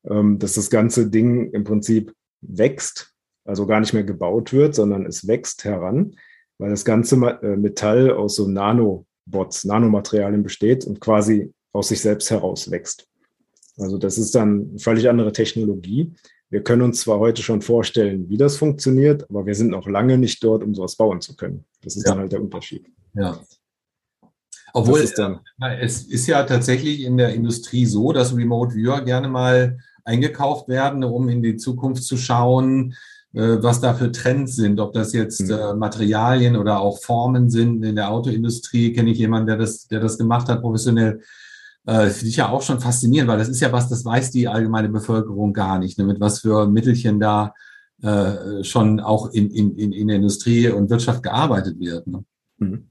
ähm, 0.09 0.39
dass 0.39 0.53
das 0.53 0.69
ganze 0.69 1.09
Ding 1.09 1.51
im 1.51 1.63
Prinzip 1.63 2.13
wächst, 2.41 3.13
also 3.45 3.65
gar 3.67 3.79
nicht 3.79 3.93
mehr 3.93 4.03
gebaut 4.03 4.53
wird, 4.53 4.75
sondern 4.75 5.05
es 5.05 5.27
wächst 5.27 5.63
heran, 5.63 6.15
weil 6.57 6.69
das 6.69 6.85
ganze 6.85 7.15
äh, 7.15 7.55
Metall 7.55 8.11
aus 8.11 8.35
so 8.35 8.47
Nanobots, 8.47 9.65
Nanomaterialien 9.65 10.43
besteht 10.43 10.85
und 10.85 10.99
quasi 10.99 11.53
aus 11.73 11.89
sich 11.89 12.01
selbst 12.01 12.29
heraus 12.31 12.71
wächst. 12.71 13.07
Also 13.77 13.97
das 13.97 14.17
ist 14.17 14.35
dann 14.35 14.69
eine 14.69 14.79
völlig 14.79 15.09
andere 15.09 15.31
Technologie. 15.31 16.13
Wir 16.49 16.63
können 16.63 16.83
uns 16.83 17.01
zwar 17.01 17.19
heute 17.19 17.41
schon 17.41 17.61
vorstellen, 17.61 18.29
wie 18.29 18.37
das 18.37 18.57
funktioniert, 18.57 19.27
aber 19.29 19.45
wir 19.45 19.55
sind 19.55 19.71
noch 19.71 19.87
lange 19.87 20.17
nicht 20.17 20.43
dort, 20.43 20.63
um 20.63 20.75
sowas 20.75 20.95
bauen 20.95 21.19
zu 21.19 21.35
können. 21.35 21.65
Das 21.81 21.95
ist 21.95 22.05
ja. 22.05 22.11
dann 22.11 22.19
halt 22.19 22.31
der 22.31 22.41
Unterschied. 22.41 22.85
Ja. 23.15 23.41
Obwohl 24.73 24.99
ist 24.99 25.19
dann, 25.19 25.39
es 25.79 26.03
ist 26.03 26.25
ja 26.27 26.43
tatsächlich 26.43 27.03
in 27.03 27.17
der 27.17 27.33
Industrie 27.33 27.85
so, 27.85 28.11
dass 28.11 28.35
Remote 28.35 28.73
Viewer 28.73 29.01
gerne 29.01 29.27
mal 29.27 29.77
eingekauft 30.03 30.67
werden, 30.67 31.03
um 31.03 31.29
in 31.29 31.43
die 31.43 31.57
Zukunft 31.57 32.03
zu 32.03 32.17
schauen, 32.17 32.95
äh, 33.33 33.57
was 33.61 33.81
da 33.81 33.93
für 33.93 34.11
Trends 34.11 34.55
sind, 34.55 34.79
ob 34.79 34.93
das 34.93 35.13
jetzt 35.13 35.41
mhm. 35.41 35.51
äh, 35.51 35.73
Materialien 35.75 36.55
oder 36.55 36.79
auch 36.79 36.99
Formen 37.01 37.49
sind. 37.49 37.83
In 37.83 37.95
der 37.95 38.09
Autoindustrie 38.09 38.93
kenne 38.93 39.11
ich 39.11 39.19
jemanden, 39.19 39.47
der 39.47 39.57
das, 39.57 39.87
der 39.87 39.99
das 39.99 40.17
gemacht 40.17 40.49
hat, 40.49 40.61
professionell. 40.61 41.21
Äh, 41.85 42.09
Finde 42.09 42.29
ich 42.29 42.37
ja 42.37 42.49
auch 42.49 42.61
schon 42.61 42.79
faszinierend, 42.79 43.29
weil 43.29 43.39
das 43.39 43.49
ist 43.49 43.59
ja 43.59 43.71
was, 43.71 43.89
das 43.89 44.05
weiß 44.05 44.31
die 44.31 44.47
allgemeine 44.47 44.89
Bevölkerung 44.89 45.53
gar 45.53 45.79
nicht, 45.79 45.97
ne, 45.97 46.05
mit 46.05 46.19
was 46.19 46.39
für 46.39 46.67
Mittelchen 46.67 47.19
da 47.19 47.53
äh, 48.01 48.63
schon 48.63 48.99
auch 48.99 49.31
in, 49.31 49.49
in, 49.49 49.91
in 49.91 50.07
der 50.07 50.17
Industrie 50.17 50.69
und 50.69 50.89
Wirtschaft 50.89 51.23
gearbeitet 51.23 51.79
wird. 51.79 52.07
Ne? 52.07 52.23
Mhm. 52.57 52.89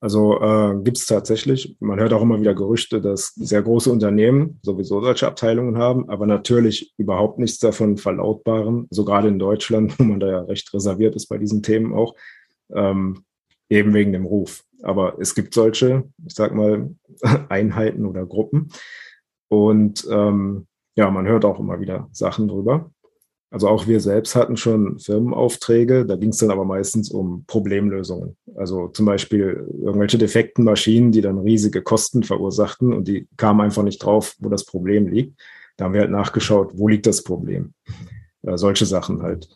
Also 0.00 0.40
äh, 0.40 0.82
gibt 0.82 0.96
es 0.96 1.04
tatsächlich, 1.04 1.76
man 1.78 2.00
hört 2.00 2.14
auch 2.14 2.22
immer 2.22 2.40
wieder 2.40 2.54
Gerüchte, 2.54 3.02
dass 3.02 3.34
sehr 3.34 3.60
große 3.60 3.92
Unternehmen 3.92 4.58
sowieso 4.62 5.02
solche 5.02 5.26
Abteilungen 5.26 5.76
haben, 5.76 6.08
aber 6.08 6.26
natürlich 6.26 6.94
überhaupt 6.96 7.38
nichts 7.38 7.58
davon 7.58 7.98
verlautbaren, 7.98 8.86
so 8.90 9.04
gerade 9.04 9.28
in 9.28 9.38
Deutschland, 9.38 9.98
wo 9.98 10.04
man 10.04 10.18
da 10.18 10.28
ja 10.28 10.40
recht 10.40 10.72
reserviert 10.72 11.16
ist 11.16 11.26
bei 11.26 11.36
diesen 11.36 11.62
Themen 11.62 11.92
auch, 11.92 12.14
ähm, 12.74 13.24
eben 13.68 13.92
wegen 13.92 14.12
dem 14.12 14.24
Ruf. 14.24 14.64
Aber 14.82 15.18
es 15.20 15.34
gibt 15.34 15.52
solche, 15.52 16.04
ich 16.26 16.34
sag 16.34 16.54
mal, 16.54 16.94
Einheiten 17.50 18.06
oder 18.06 18.24
Gruppen. 18.24 18.68
Und 19.48 20.06
ähm, 20.10 20.66
ja, 20.96 21.10
man 21.10 21.26
hört 21.26 21.44
auch 21.44 21.60
immer 21.60 21.78
wieder 21.80 22.08
Sachen 22.12 22.48
drüber. 22.48 22.90
Also 23.50 23.68
auch 23.68 23.88
wir 23.88 23.98
selbst 23.98 24.36
hatten 24.36 24.56
schon 24.56 25.00
Firmenaufträge, 25.00 26.06
da 26.06 26.14
ging 26.14 26.30
es 26.30 26.38
dann 26.38 26.52
aber 26.52 26.64
meistens 26.64 27.10
um 27.10 27.44
Problemlösungen. 27.46 28.36
Also 28.54 28.88
zum 28.88 29.06
Beispiel 29.06 29.66
irgendwelche 29.82 30.18
defekten 30.18 30.64
Maschinen, 30.64 31.10
die 31.10 31.20
dann 31.20 31.38
riesige 31.38 31.82
Kosten 31.82 32.22
verursachten 32.22 32.92
und 32.92 33.08
die 33.08 33.26
kamen 33.36 33.60
einfach 33.60 33.82
nicht 33.82 33.98
drauf, 33.98 34.36
wo 34.38 34.48
das 34.48 34.64
Problem 34.64 35.08
liegt. 35.08 35.40
Da 35.76 35.86
haben 35.86 35.94
wir 35.94 36.02
halt 36.02 36.12
nachgeschaut, 36.12 36.72
wo 36.74 36.86
liegt 36.86 37.06
das 37.06 37.24
Problem. 37.24 37.74
Ja, 38.42 38.56
solche 38.56 38.86
Sachen 38.86 39.22
halt. 39.22 39.48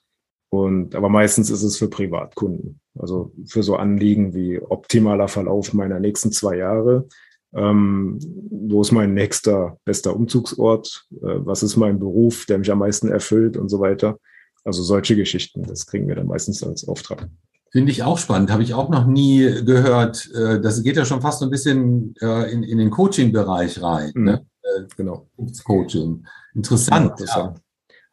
Und, 0.50 0.94
aber 0.94 1.08
meistens 1.08 1.50
ist 1.50 1.62
es 1.62 1.76
für 1.76 1.88
Privatkunden. 1.88 2.80
Also 2.98 3.32
für 3.46 3.62
so 3.62 3.76
Anliegen 3.76 4.34
wie 4.34 4.60
optimaler 4.60 5.28
Verlauf 5.28 5.72
meiner 5.72 6.00
nächsten 6.00 6.32
zwei 6.32 6.56
Jahre 6.56 7.08
ähm, 7.54 8.18
wo 8.50 8.80
ist 8.80 8.92
mein 8.92 9.14
nächster 9.14 9.78
bester 9.84 10.14
Umzugsort, 10.14 11.06
äh, 11.12 11.38
was 11.38 11.62
ist 11.62 11.76
mein 11.76 11.99
Beruf, 11.99 12.46
der 12.46 12.58
mich 12.58 12.70
am 12.70 12.78
meisten 12.80 13.08
erfüllt 13.08 13.56
und 13.56 13.68
so 13.68 13.80
weiter. 13.80 14.18
Also 14.64 14.82
solche 14.82 15.14
Geschichten, 15.14 15.62
das 15.62 15.87
kriegen 15.87 16.08
wir 16.08 16.16
dann 16.16 16.26
meistens 16.26 16.62
als 16.62 16.88
Auftrag. 16.88 17.28
Finde 17.70 17.90
ich 17.90 18.02
auch 18.02 18.18
spannend, 18.18 18.50
habe 18.52 18.62
ich 18.62 18.73
auch 18.73 18.88
noch 18.88 19.06
nie 19.06 19.40
gehört. 19.64 20.30
Äh, 20.34 20.61
das 20.61 20.82
geht 20.82 20.96
ja 20.96 21.04
schon 21.04 21.20
fast 21.20 21.40
so 21.40 21.44
ein 21.44 21.50
bisschen 21.50 22.14
äh, 22.20 22.52
in, 22.52 22.62
in 22.62 22.78
den 22.78 22.90
Coaching-Bereich 22.90 23.82
rein. 23.82 24.12
Mhm. 24.14 24.25
Ne? 24.25 24.46
Äh, 24.62 24.82
genau. 24.96 25.28
Coaching. 25.64 26.25
Interessant. 26.54 27.20
Ja. 27.20 27.54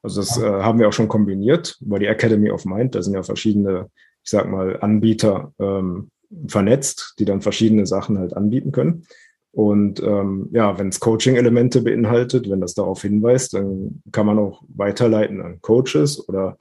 Also 0.03 0.21
das 0.21 0.38
äh, 0.38 0.63
haben 0.63 0.79
wir 0.79 0.88
auch 0.88 0.93
schon 0.93 1.07
kombiniert 1.07 1.77
über 1.79 2.00
die 2.00 2.07
Academy 2.07 2.50
of 2.50 2.65
Mind. 2.65 2.95
Da 2.95 3.01
sind 3.01 3.13
ja 3.13 3.24
verschiedene, 3.24 3.88
ich 4.24 4.31
sag 4.31 4.50
mal, 4.50 4.79
Anbieter 4.81 5.53
ähm, 5.60 6.10
vernetzt, 6.48 7.15
die 7.19 7.25
dann 7.25 7.41
verschiedene 7.41 7.86
Sachen 7.86 8.17
halt 8.17 8.36
anbieten 8.36 8.71
können. 8.71 9.05
Und 9.53 10.01
ähm, 10.01 10.48
ja, 10.51 10.79
wenn 10.79 10.89
es 10.89 11.00
Coaching-Elemente 11.00 11.81
beinhaltet, 11.81 12.50
wenn 12.50 12.62
das 12.62 12.74
darauf 12.74 13.01
hinweist, 13.01 13.53
dann 13.53 14.01
kann 14.12 14.25
man 14.25 14.39
auch 14.39 14.63
weiterleiten 14.70 15.41
an 15.41 15.62
Coaches 15.62 16.27
oder 16.29 16.58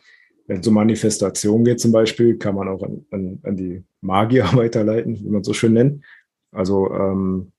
wenn 0.49 0.61
es 0.61 0.67
um 0.67 0.75
Manifestation 0.75 1.65
geht 1.65 1.79
zum 1.79 1.93
Beispiel, 1.93 2.37
kann 2.37 2.57
man 2.57 2.67
auch 2.67 2.83
an, 2.83 3.07
an, 3.13 3.39
an 3.45 3.57
die 3.57 3.85
Magier 4.01 4.45
weiterleiten, 4.55 5.21
wie 5.21 5.29
man 5.29 5.45
so 5.45 5.53
schön 5.53 5.75
nennt. 5.75 6.05
Also 6.51 6.91
ähm, 6.93 7.53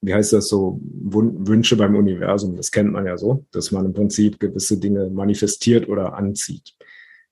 wie 0.00 0.14
heißt 0.14 0.32
das 0.32 0.48
so, 0.48 0.80
Wünsche 0.82 1.76
beim 1.76 1.94
Universum, 1.94 2.56
das 2.56 2.70
kennt 2.70 2.92
man 2.92 3.06
ja 3.06 3.18
so, 3.18 3.44
dass 3.52 3.70
man 3.70 3.84
im 3.84 3.92
Prinzip 3.92 4.40
gewisse 4.40 4.78
Dinge 4.78 5.10
manifestiert 5.10 5.88
oder 5.88 6.14
anzieht. 6.14 6.74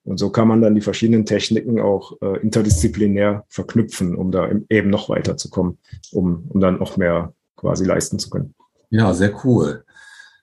Und 0.09 0.19
so 0.19 0.31
kann 0.31 0.49
man 0.49 0.63
dann 0.63 0.75
die 0.75 0.81
verschiedenen 0.81 1.27
Techniken 1.27 1.81
auch 1.81 2.13
äh, 2.23 2.41
interdisziplinär 2.41 3.45
verknüpfen, 3.49 4.17
um 4.17 4.31
da 4.31 4.49
eben 4.71 4.89
noch 4.89 5.11
weiterzukommen, 5.11 5.77
um, 6.13 6.47
um 6.49 6.61
dann 6.61 6.79
noch 6.79 6.97
mehr 6.97 7.35
quasi 7.57 7.85
leisten 7.85 8.19
zu 8.19 8.31
können. 8.31 8.55
Ja, 8.89 9.13
sehr 9.13 9.35
cool. 9.45 9.85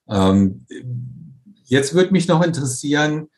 Ähm, 0.07 0.67
jetzt 1.63 1.95
würde 1.95 2.11
mich 2.11 2.27
noch 2.27 2.45
interessieren, 2.45 3.29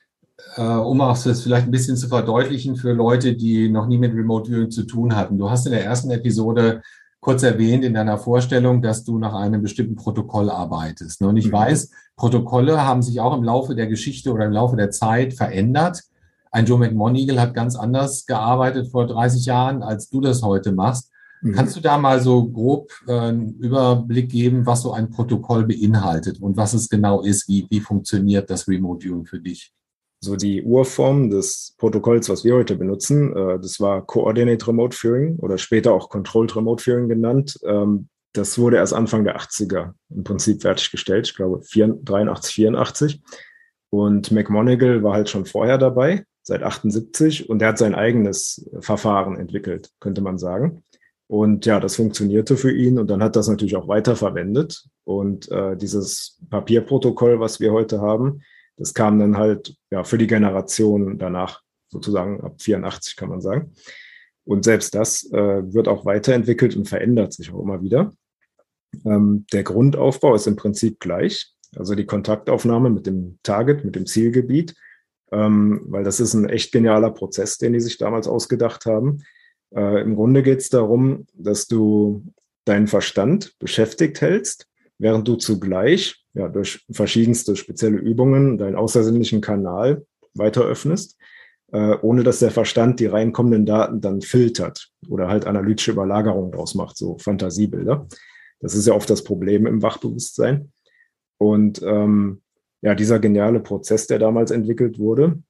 äh, 0.58 0.64
um 0.64 1.00
auch 1.00 1.18
das 1.18 1.44
vielleicht 1.44 1.68
ein 1.68 1.72
bisschen 1.72 1.96
zu 1.96 2.10
verdeutlichen 2.10 2.76
für 2.76 2.92
Leute, 2.92 3.34
die 3.34 3.70
noch 3.70 3.88
nie 3.88 3.98
mit 3.98 4.14
Remote 4.14 4.52
Viewing 4.52 4.70
zu 4.70 4.84
tun 4.84 5.16
hatten. 5.16 5.38
Du 5.38 5.50
hast 5.50 5.66
in 5.66 5.72
der 5.72 5.86
ersten 5.86 6.12
Episode 6.12 6.82
kurz 7.22 7.42
erwähnt 7.44 7.86
in 7.86 7.94
deiner 7.94 8.18
Vorstellung, 8.18 8.82
dass 8.82 9.06
du 9.06 9.18
nach 9.18 9.34
einem 9.34 9.62
bestimmten 9.62 9.96
Protokoll 9.96 10.50
arbeitest. 10.50 11.22
Und 11.22 11.38
ich 11.38 11.48
mhm. 11.48 11.54
weiß, 11.54 11.90
Protokolle 12.18 12.84
haben 12.84 13.02
sich 13.02 13.22
auch 13.22 13.36
im 13.38 13.44
Laufe 13.44 13.76
der 13.76 13.88
Geschichte 13.88 14.34
oder 14.34 14.46
im 14.46 14.52
Laufe 14.52 14.76
der 14.76 14.92
Zeit 14.92 15.34
verändert. 15.34 16.02
Ein 16.52 16.66
Joe 16.66 16.80
McMonigal 16.80 17.40
hat 17.40 17.54
ganz 17.54 17.76
anders 17.76 18.26
gearbeitet 18.26 18.90
vor 18.92 19.08
30 19.08 19.46
Jahren, 19.46 19.84
als 19.84 20.10
du 20.10 20.22
das 20.22 20.42
heute 20.42 20.72
machst. 20.72 21.12
Mhm. 21.42 21.54
Kannst 21.54 21.76
du 21.76 21.82
da 21.82 21.98
mal 21.98 22.20
so 22.20 22.48
grob 22.50 22.92
äh, 23.08 23.14
einen 23.14 23.56
Überblick 23.60 24.30
geben, 24.30 24.66
was 24.66 24.82
so 24.82 24.94
ein 24.94 25.10
Protokoll 25.10 25.66
beinhaltet 25.66 26.42
und 26.42 26.58
was 26.58 26.74
es 26.74 26.90
genau 26.90 27.22
ist? 27.22 27.48
Wie, 27.48 27.68
wie 27.70 27.80
funktioniert 27.80 28.50
das 28.50 28.68
Remote 28.68 29.06
Viewing 29.06 29.26
für 29.26 29.40
dich? 29.40 29.74
So 30.20 30.36
die 30.36 30.64
Urform 30.64 31.30
des 31.30 31.76
Protokolls, 31.78 32.28
was 32.30 32.44
wir 32.44 32.56
heute 32.56 32.76
benutzen, 32.76 33.36
äh, 33.36 33.60
das 33.60 33.80
war 33.80 34.06
Coordinate 34.06 34.68
Remote 34.68 34.96
Viewing 34.96 35.38
oder 35.38 35.58
später 35.58 35.94
auch 35.94 36.10
Controlled 36.10 36.56
Remote 36.56 36.84
Viewing 36.84 37.08
genannt. 37.08 37.60
Ähm, 37.64 38.10
das 38.34 38.58
wurde 38.58 38.78
erst 38.78 38.94
Anfang 38.94 39.24
der 39.24 39.38
80er 39.38 39.94
im 40.10 40.24
Prinzip 40.24 40.62
fertiggestellt, 40.62 41.28
ich 41.28 41.36
glaube 41.36 41.62
83, 41.64 42.54
84. 42.54 43.22
Und 43.90 44.32
McMonigal 44.32 45.02
war 45.02 45.14
halt 45.14 45.30
schon 45.30 45.46
vorher 45.46 45.78
dabei 45.78 46.26
seit 46.48 46.64
78 46.64 47.50
und 47.50 47.62
er 47.62 47.70
hat 47.70 47.78
sein 47.78 47.94
eigenes 47.94 48.70
Verfahren 48.80 49.36
entwickelt, 49.38 49.92
könnte 50.00 50.22
man 50.22 50.38
sagen. 50.38 50.82
Und 51.28 51.66
ja, 51.66 51.82
das 51.82 51.98
funktionierte 51.98 52.56
für 52.56 52.72
ihn 52.72 52.98
und 52.98 53.10
dann 53.10 53.22
hat 53.22 53.36
das 53.36 53.50
natürlich 53.50 53.76
auch 53.76 53.90
weiterverwendet. 53.90 54.86
Und 55.04 55.52
äh, 55.52 55.76
dieses 55.76 56.40
Papierprotokoll, 56.50 57.42
was 57.42 57.60
wir 57.60 57.74
heute 57.74 58.00
haben, 58.00 58.42
das 58.78 58.94
kam 58.94 59.20
dann 59.20 59.38
halt 59.38 59.76
ja 59.92 60.06
für 60.06 60.18
die 60.18 60.28
Generation 60.28 61.18
danach, 61.18 61.64
sozusagen 61.90 62.40
ab 62.42 62.62
84 62.62 63.18
kann 63.18 63.28
man 63.28 63.42
sagen. 63.42 63.74
Und 64.46 64.64
selbst 64.64 64.96
das 64.96 65.30
äh, 65.34 65.74
wird 65.74 65.90
auch 65.90 66.06
weiterentwickelt 66.06 66.78
und 66.78 66.88
verändert 66.88 67.34
sich 67.34 67.52
auch 67.52 67.62
immer 67.62 67.82
wieder. 67.82 68.14
Ähm, 69.06 69.46
der 69.52 69.64
Grundaufbau 69.64 70.34
ist 70.34 70.48
im 70.48 70.56
Prinzip 70.56 71.02
gleich, 71.02 71.52
also 71.76 71.94
die 71.94 72.06
Kontaktaufnahme 72.06 72.90
mit 72.90 73.06
dem 73.06 73.38
Target, 73.44 73.84
mit 73.84 73.98
dem 73.98 74.06
Zielgebiet 74.06 74.76
ähm, 75.32 75.82
weil 75.88 76.04
das 76.04 76.20
ist 76.20 76.34
ein 76.34 76.50
echt 76.50 76.72
genialer 76.72 77.12
Prozess, 77.12 77.58
den 77.58 77.74
die 77.74 77.80
sich 77.80 77.98
damals 77.98 78.28
ausgedacht 78.28 78.86
haben. 78.86 79.24
Äh, 79.76 80.02
Im 80.02 80.16
Grunde 80.16 80.44
geht 80.44 80.60
es 80.60 80.70
darum, 80.70 81.28
dass 81.34 81.68
du 81.68 82.24
deinen 82.66 82.88
Verstand 82.88 83.58
beschäftigt 83.60 84.22
hältst, 84.22 84.68
während 84.98 85.28
du 85.28 85.36
zugleich 85.36 86.24
ja, 86.34 86.48
durch 86.48 86.86
verschiedenste 86.92 87.56
spezielle 87.56 87.98
Übungen 87.98 88.58
deinen 88.58 88.76
außersinnlichen 88.76 89.42
Kanal 89.42 90.06
weiter 90.34 90.64
öffnest, 90.64 91.18
äh, 91.72 91.96
ohne 92.02 92.24
dass 92.24 92.40
der 92.40 92.52
Verstand 92.52 93.00
die 93.00 93.08
reinkommenden 93.08 93.66
Daten 93.66 94.02
dann 94.02 94.22
filtert 94.22 94.90
oder 95.10 95.28
halt 95.28 95.46
analytische 95.46 95.92
Überlagerungen 95.92 96.52
draus 96.52 96.76
macht, 96.76 96.98
so 96.98 97.18
Fantasiebilder. 97.18 98.08
Das 98.60 98.76
ist 98.76 98.88
ja 98.88 98.94
oft 98.94 99.10
das 99.10 99.24
Problem 99.24 99.68
im 99.68 99.82
Wachbewusstsein. 99.82 100.72
Und 101.38 101.82
ähm, 101.84 102.42
ja, 102.82 102.96
dieser 102.96 103.20
geniale 103.20 103.60
Prozess, 103.60 104.08
der 104.08 104.20
damals 104.20 104.52
entwickelt 104.52 105.00
wurde, 105.00 105.42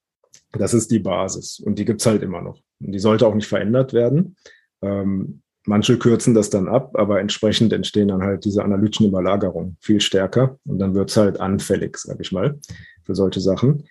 das 0.53 0.74
ist 0.74 0.91
die 0.91 1.00
Basis 1.00 1.60
und 1.60 1.77
die 1.79 1.86
gibt 1.86 2.01
es 2.01 2.07
halt 2.07 2.24
immer 2.24 2.41
noch. 2.41 2.62
Und 2.79 2.91
die 2.91 3.00
sollte 3.00 3.27
auch 3.27 3.36
nicht 3.36 3.48
verändert 3.48 3.93
werden. 3.93 4.36
Ähm, 4.81 5.41
manche 5.65 5.98
kürzen 5.98 6.34
das 6.34 6.50
dann 6.50 6.67
ab, 6.67 6.91
aber 6.98 7.19
entsprechend 7.19 7.74
entstehen 7.74 8.07
dann 8.07 8.24
halt 8.24 8.46
diese 8.46 8.63
analytischen 8.63 9.07
Überlagerungen 9.07 9.77
viel 9.81 10.00
stärker 10.00 10.57
und 10.65 10.79
dann 10.79 10.93
wird 10.96 11.10
es 11.10 11.17
halt 11.17 11.39
anfällig, 11.39 11.98
sage 11.98 12.22
ich 12.22 12.31
mal, 12.31 12.60
für 13.03 13.15
solche 13.15 13.41
Sachen. 13.41 13.84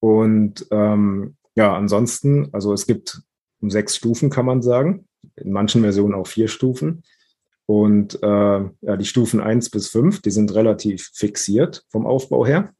Und 0.00 0.66
ähm, 0.70 1.36
ja, 1.54 1.76
ansonsten, 1.76 2.48
also 2.52 2.72
es 2.72 2.86
gibt 2.86 3.22
sechs 3.60 3.96
Stufen, 3.96 4.30
kann 4.30 4.46
man 4.46 4.62
sagen. 4.62 5.06
in 5.36 5.52
manchen 5.52 5.82
Versionen 5.82 6.14
auch 6.14 6.26
vier 6.26 6.48
Stufen. 6.48 7.02
Und 7.66 8.22
äh, 8.22 8.26
ja, 8.26 8.96
die 8.98 9.04
Stufen 9.04 9.40
eins 9.40 9.70
bis 9.70 9.88
fünf, 9.88 10.20
die 10.20 10.30
sind 10.30 10.54
relativ 10.54 11.10
fixiert 11.14 11.84
vom 11.88 12.06
Aufbau 12.06 12.44
her. 12.44 12.74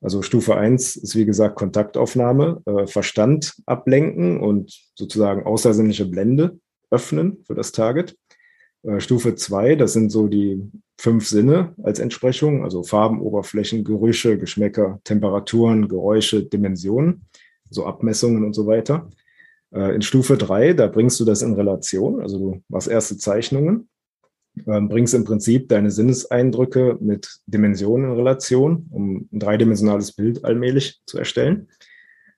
Also 0.00 0.22
Stufe 0.22 0.56
eins 0.56 0.96
ist 0.96 1.14
wie 1.14 1.26
gesagt 1.26 1.56
Kontaktaufnahme, 1.56 2.62
äh, 2.64 2.86
Verstand 2.86 3.54
ablenken 3.66 4.40
und 4.40 4.72
sozusagen 4.94 5.44
außersinnliche 5.44 6.06
Blende 6.06 6.58
öffnen 6.90 7.44
für 7.46 7.54
das 7.54 7.72
Target. 7.72 8.16
Äh, 8.82 9.00
Stufe 9.00 9.34
zwei, 9.34 9.76
das 9.76 9.92
sind 9.92 10.10
so 10.10 10.26
die 10.26 10.62
fünf 10.98 11.28
Sinne 11.28 11.74
als 11.82 11.98
Entsprechung, 11.98 12.64
also 12.64 12.82
Farben, 12.82 13.20
Oberflächen, 13.20 13.84
Gerüche, 13.84 14.38
Geschmäcker, 14.38 15.00
Temperaturen, 15.04 15.88
Geräusche, 15.88 16.44
Dimensionen, 16.44 17.26
so 17.68 17.84
Abmessungen 17.84 18.44
und 18.44 18.54
so 18.54 18.66
weiter. 18.66 19.10
Äh, 19.70 19.94
in 19.94 20.02
Stufe 20.02 20.38
drei, 20.38 20.72
da 20.72 20.86
bringst 20.86 21.20
du 21.20 21.26
das 21.26 21.42
in 21.42 21.52
Relation, 21.52 22.22
also 22.22 22.38
du 22.38 22.62
machst 22.68 22.88
erste 22.88 23.18
Zeichnungen 23.18 23.89
ähm, 24.66 24.88
bringst 24.88 25.14
im 25.14 25.24
Prinzip 25.24 25.68
deine 25.68 25.90
Sinneseindrücke 25.90 26.98
mit 27.00 27.40
Dimensionen 27.46 28.10
in 28.10 28.16
Relation, 28.16 28.86
um 28.90 29.28
ein 29.32 29.38
dreidimensionales 29.38 30.12
Bild 30.12 30.44
allmählich 30.44 31.00
zu 31.06 31.18
erstellen. 31.18 31.68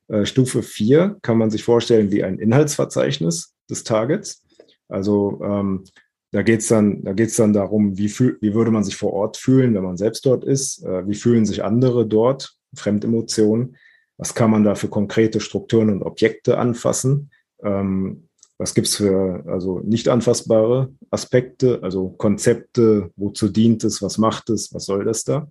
Äh, 0.09 0.27
Stufe 0.27 0.63
4 0.63 1.19
kann 1.23 1.39
man 1.39 1.51
sich 1.51 1.65
vorstellen 1.65 2.11
wie 2.11 2.23
ein 2.23 2.39
Inhaltsverzeichnis 2.39 3.55
des 3.69 3.85
Targets. 3.85 4.45
Also 4.89 5.41
ähm, 5.43 5.85
da 6.33 6.43
geht 6.43 6.61
es 6.61 6.69
dann, 6.69 7.03
da 7.05 7.13
dann 7.13 7.53
darum, 7.53 7.99
wie, 7.99 8.09
fühl, 8.09 8.39
wie 8.41 8.55
würde 8.55 8.71
man 8.71 8.85
sich 8.85 8.97
vor 8.97 9.13
Ort 9.13 9.37
fühlen, 9.37 9.75
wenn 9.75 9.83
man 9.83 9.97
selbst 9.97 10.25
dort 10.25 10.45
ist? 10.45 10.85
Äh, 10.85 11.07
wie 11.07 11.15
fühlen 11.15 11.47
sich 11.47 11.63
andere 11.65 12.07
dort? 12.07 12.57
Fremdemotionen. 12.75 13.77
Was 14.17 14.35
kann 14.35 14.51
man 14.51 14.65
da 14.65 14.75
für 14.75 14.89
konkrete 14.89 15.41
Strukturen 15.41 15.91
und 15.91 16.03
Objekte 16.03 16.59
anfassen? 16.59 17.31
Ähm, 17.63 18.29
was 18.63 18.75
gibt 18.75 18.87
es 18.87 18.97
für 18.97 19.43
also 19.47 19.81
nicht 19.81 20.09
anfassbare 20.09 20.95
Aspekte, 21.11 21.81
also 21.83 22.11
Konzepte, 22.11 23.11
wozu 23.17 23.49
dient 23.49 23.83
es, 23.83 24.01
was 24.03 24.19
macht 24.19 24.51
es, 24.51 24.73
was 24.73 24.85
soll 24.85 25.05
das 25.05 25.25
da? 25.25 25.51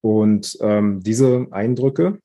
Und 0.00 0.56
ähm, 0.60 1.00
diese 1.02 1.48
Eindrücke, 1.50 2.20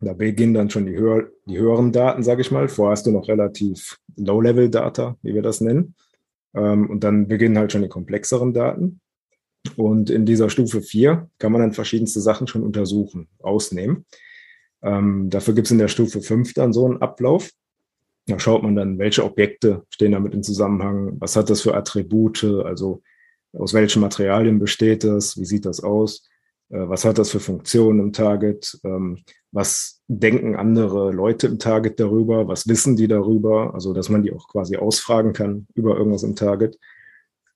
da 0.00 0.12
beginnen 0.12 0.54
dann 0.54 0.70
schon 0.70 0.86
die, 0.86 0.96
höher, 0.96 1.28
die 1.46 1.58
höheren 1.58 1.90
Daten, 1.90 2.22
sage 2.22 2.42
ich 2.42 2.52
mal. 2.52 2.68
Vorher 2.68 2.92
hast 2.92 3.06
du 3.06 3.10
noch 3.10 3.26
relativ 3.26 3.98
Low-Level-Data, 4.16 5.16
wie 5.22 5.34
wir 5.34 5.42
das 5.42 5.60
nennen. 5.60 5.96
Ähm, 6.54 6.88
und 6.88 7.02
dann 7.02 7.26
beginnen 7.26 7.58
halt 7.58 7.72
schon 7.72 7.82
die 7.82 7.88
komplexeren 7.88 8.54
Daten. 8.54 9.00
Und 9.76 10.08
in 10.08 10.24
dieser 10.24 10.50
Stufe 10.50 10.82
4 10.82 11.28
kann 11.38 11.50
man 11.50 11.62
dann 11.62 11.72
verschiedenste 11.72 12.20
Sachen 12.20 12.46
schon 12.46 12.62
untersuchen, 12.62 13.28
ausnehmen. 13.40 14.06
Ähm, 14.82 15.30
dafür 15.30 15.54
gibt 15.54 15.66
es 15.66 15.72
in 15.72 15.78
der 15.78 15.88
Stufe 15.88 16.20
5 16.20 16.52
dann 16.52 16.72
so 16.72 16.84
einen 16.84 17.02
Ablauf. 17.02 17.50
Da 18.26 18.38
schaut 18.38 18.62
man 18.62 18.74
dann, 18.74 18.98
welche 18.98 19.24
Objekte 19.24 19.84
stehen 19.88 20.12
damit 20.12 20.34
in 20.34 20.42
Zusammenhang, 20.42 21.16
was 21.20 21.36
hat 21.36 21.48
das 21.48 21.60
für 21.60 21.74
Attribute, 21.74 22.42
also 22.64 23.02
aus 23.52 23.72
welchen 23.72 24.02
Materialien 24.02 24.58
besteht 24.58 25.04
das, 25.04 25.38
wie 25.38 25.44
sieht 25.44 25.64
das 25.64 25.80
aus, 25.80 26.28
äh, 26.70 26.88
was 26.88 27.04
hat 27.04 27.18
das 27.18 27.30
für 27.30 27.40
Funktionen 27.40 28.00
im 28.00 28.12
Target, 28.12 28.78
ähm, 28.84 29.22
was 29.52 30.02
denken 30.08 30.56
andere 30.56 31.12
Leute 31.12 31.46
im 31.46 31.58
Target 31.58 31.98
darüber, 32.00 32.48
was 32.48 32.68
wissen 32.68 32.96
die 32.96 33.08
darüber, 33.08 33.74
also 33.74 33.92
dass 33.92 34.08
man 34.08 34.22
die 34.22 34.32
auch 34.32 34.48
quasi 34.48 34.76
ausfragen 34.76 35.32
kann 35.32 35.66
über 35.74 35.96
irgendwas 35.96 36.22
im 36.22 36.36
Target. 36.36 36.78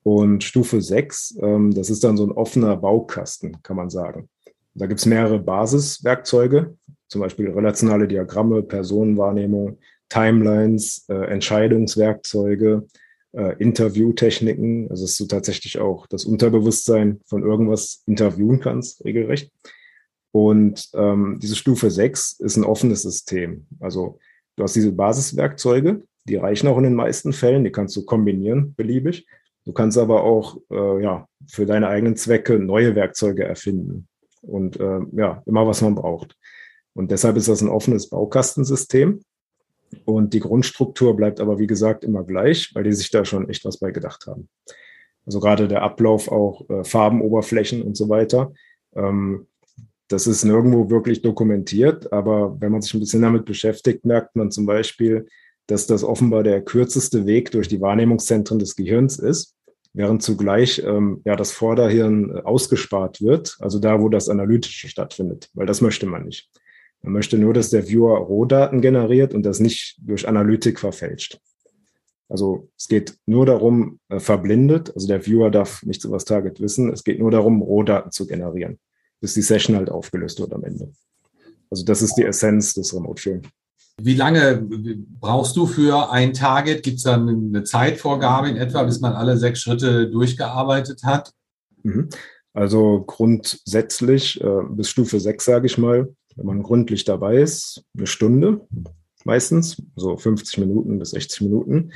Und 0.03 0.45
Stufe 0.45 0.81
6, 0.81 1.39
ähm, 1.43 1.73
das 1.73 1.91
ist 1.91 2.05
dann 2.05 2.17
so 2.17 2.25
ein 2.25 2.33
offener 2.33 2.77
Baukasten, 2.77 3.63
kann 3.63 3.77
man 3.77 3.91
sagen. 3.91 4.29
Da 4.75 4.87
gibt 4.87 5.01
es 5.01 5.07
mehrere 5.07 5.39
Basiswerkzeuge, 5.39 6.77
zum 7.09 7.21
Beispiel 7.21 7.51
relationale 7.51 8.09
Diagramme, 8.09 8.63
Personenwahrnehmung, 8.63 9.79
Timelines, 10.11 11.07
äh, 11.09 11.15
Entscheidungswerkzeuge, 11.15 12.87
äh, 13.33 13.57
Interviewtechniken. 13.59 14.91
Also 14.91 15.05
dass 15.05 15.17
du 15.17 15.27
tatsächlich 15.27 15.79
auch 15.79 16.07
das 16.07 16.27
Unterbewusstsein 16.27 17.21
von 17.25 17.43
irgendwas 17.43 18.03
interviewen 18.07 18.61
kannst, 18.61 19.05
regelrecht. 19.05 19.51
Und 20.33 20.91
ähm, 20.95 21.39
diese 21.43 21.57
Stufe 21.57 21.91
6 21.91 22.41
ist 22.41 22.57
ein 22.57 22.65
offenes 22.65 23.03
System. 23.03 23.67
Also 23.81 24.19
du 24.57 24.63
hast 24.63 24.77
diese 24.77 24.93
Basiswerkzeuge, 24.93 26.03
die 26.29 26.37
reichen 26.37 26.69
auch 26.69 26.77
in 26.77 26.85
den 26.85 26.95
meisten 26.95 27.33
Fällen, 27.33 27.65
die 27.65 27.73
kannst 27.73 27.97
du 27.97 28.05
kombinieren, 28.05 28.75
beliebig. 28.75 29.27
Du 29.65 29.73
kannst 29.73 29.99
aber 29.99 30.23
auch 30.25 30.59
äh, 30.71 31.03
ja, 31.03 31.27
für 31.47 31.67
deine 31.67 31.89
eigenen 31.89 32.17
Zwecke 32.17 32.59
neue 32.59 32.95
Werkzeuge 32.95 33.45
erfinden. 33.45 34.09
Und 34.43 34.79
äh, 34.79 35.01
ja, 35.13 35.43
immer 35.47 35.67
was 35.67 35.83
man 35.83 35.95
braucht. 35.95 36.37
Und 36.95 37.11
deshalb 37.11 37.37
ist 37.37 37.49
das 37.49 37.61
ein 37.61 37.69
offenes 37.69 38.09
Baukastensystem. 38.09 39.21
Und 40.05 40.35
die 40.35 40.41
Grundstruktur 40.41 41.17
bleibt 41.17 41.41
aber, 41.41 41.59
wie 41.59 41.67
gesagt, 41.67 42.05
immer 42.05 42.25
gleich, 42.25 42.75
weil 42.75 42.85
die 42.85 42.93
sich 42.93 43.11
da 43.11 43.25
schon 43.25 43.49
echt 43.49 43.65
was 43.65 43.79
bei 43.79 43.91
gedacht 43.91 44.27
haben. 44.27 44.49
Also 45.27 45.41
gerade 45.41 45.69
der 45.69 45.83
Ablauf 45.83 46.31
auch 46.31 46.69
äh, 46.71 46.85
Farbenoberflächen 46.85 47.83
und 47.83 47.97
so 47.97 48.09
weiter. 48.09 48.53
Ähm, 48.95 49.47
das 50.09 50.27
ist 50.27 50.45
nirgendwo 50.45 50.91
wirklich 50.91 51.23
dokumentiert, 51.23 52.13
aber 52.13 52.61
wenn 52.61 52.73
man 52.73 52.83
sich 52.83 52.95
ein 52.95 53.01
bisschen 53.01 53.23
damit 53.23 53.45
beschäftigt, 53.45 54.05
merkt 54.05 54.35
man 54.35 54.51
zum 54.51 54.67
Beispiel, 54.67 55.29
dass 55.69 55.87
das 55.87 56.03
offenbar 56.03 56.43
der 56.43 56.63
kürzeste 56.63 57.27
Weg 57.27 57.53
durch 57.53 57.69
die 57.69 57.81
Wahrnehmungszentren 57.81 58.59
des 58.59 58.75
Gehirns 58.75 59.21
ist, 59.21 59.55
während 59.93 60.23
zugleich 60.23 60.83
ähm, 60.85 61.23
ja 61.25 61.37
das 61.37 61.53
Vorderhirn 61.53 62.37
äh, 62.37 62.41
ausgespart 62.41 63.23
wird, 63.23 63.57
also 63.61 63.79
da, 63.79 64.01
wo 64.01 64.09
das 64.09 64.29
Analytische 64.29 64.89
stattfindet, 64.89 65.49
weil 65.55 65.67
das 65.67 65.81
möchte 65.81 66.07
man 66.07 66.25
nicht. 66.25 66.51
Man 67.03 67.15
möchte 67.15 67.39
nur, 67.39 67.55
dass 67.55 67.71
der 67.71 67.89
Viewer 67.89 68.19
Rohdaten 68.19 68.81
generiert 68.81 69.35
und 69.35 69.43
das 69.45 69.61
nicht 69.61 69.97
durch 70.01 70.29
Analytik 70.29 70.79
verfälscht. 70.79 71.41
Also 72.29 72.71
es 72.79 72.87
geht 72.87 73.17
nur 73.27 73.45
darum, 73.45 73.99
äh, 74.09 74.21
verblindet, 74.21 74.95
also 74.95 75.09
der 75.09 75.27
Viewer 75.27 75.51
darf 75.51 75.83
nichts 75.83 76.05
über 76.05 76.17
das 76.17 76.25
Target 76.25 76.61
wissen, 76.61 76.93
es 76.93 77.03
geht 77.03 77.19
nur 77.19 77.31
darum, 77.31 77.61
Rohdaten 77.61 78.13
zu 78.13 78.27
generieren, 78.27 78.79
bis 79.21 79.35
die 79.35 79.43
Session 79.43 79.77
halt 79.77 79.91
aufgelöst 79.91 80.39
wird 80.41 80.53
am 80.53 80.63
Ende. 80.63 80.93
Also 81.71 81.85
das 81.85 82.03
ist 82.03 82.15
die 82.15 82.25
Essenz 82.25 82.75
des 82.75 82.95
Remote 82.95 83.21
Viewing. 83.21 83.43
Wie 84.01 84.15
lange 84.15 84.67
brauchst 85.21 85.57
du 85.57 85.67
für 85.67 86.11
ein 86.11 86.33
Target? 86.33 86.83
Gibt 86.83 86.99
es 86.99 87.03
dann 87.03 87.29
eine 87.29 87.65
Zeitvorgabe 87.65 88.49
in 88.49 88.57
etwa, 88.57 88.83
bis 88.85 89.01
man 89.01 89.13
alle 89.13 89.37
sechs 89.37 89.61
Schritte 89.61 90.09
durchgearbeitet 90.09 91.03
hat? 91.03 91.33
Mhm. 91.83 92.09
Also 92.53 93.05
grundsätzlich 93.07 94.41
äh, 94.41 94.63
bis 94.71 94.89
Stufe 94.89 95.21
6, 95.21 95.45
sage 95.45 95.67
ich 95.67 95.79
mal, 95.79 96.15
wenn 96.37 96.47
man 96.47 96.63
gründlich 96.63 97.05
dabei 97.05 97.37
ist, 97.37 97.85
eine 97.97 98.07
Stunde 98.07 98.67
meistens, 99.25 99.83
so 99.97 100.17
50 100.17 100.59
Minuten 100.59 100.99
bis 100.99 101.11
60 101.11 101.43
Minuten. 101.43 101.93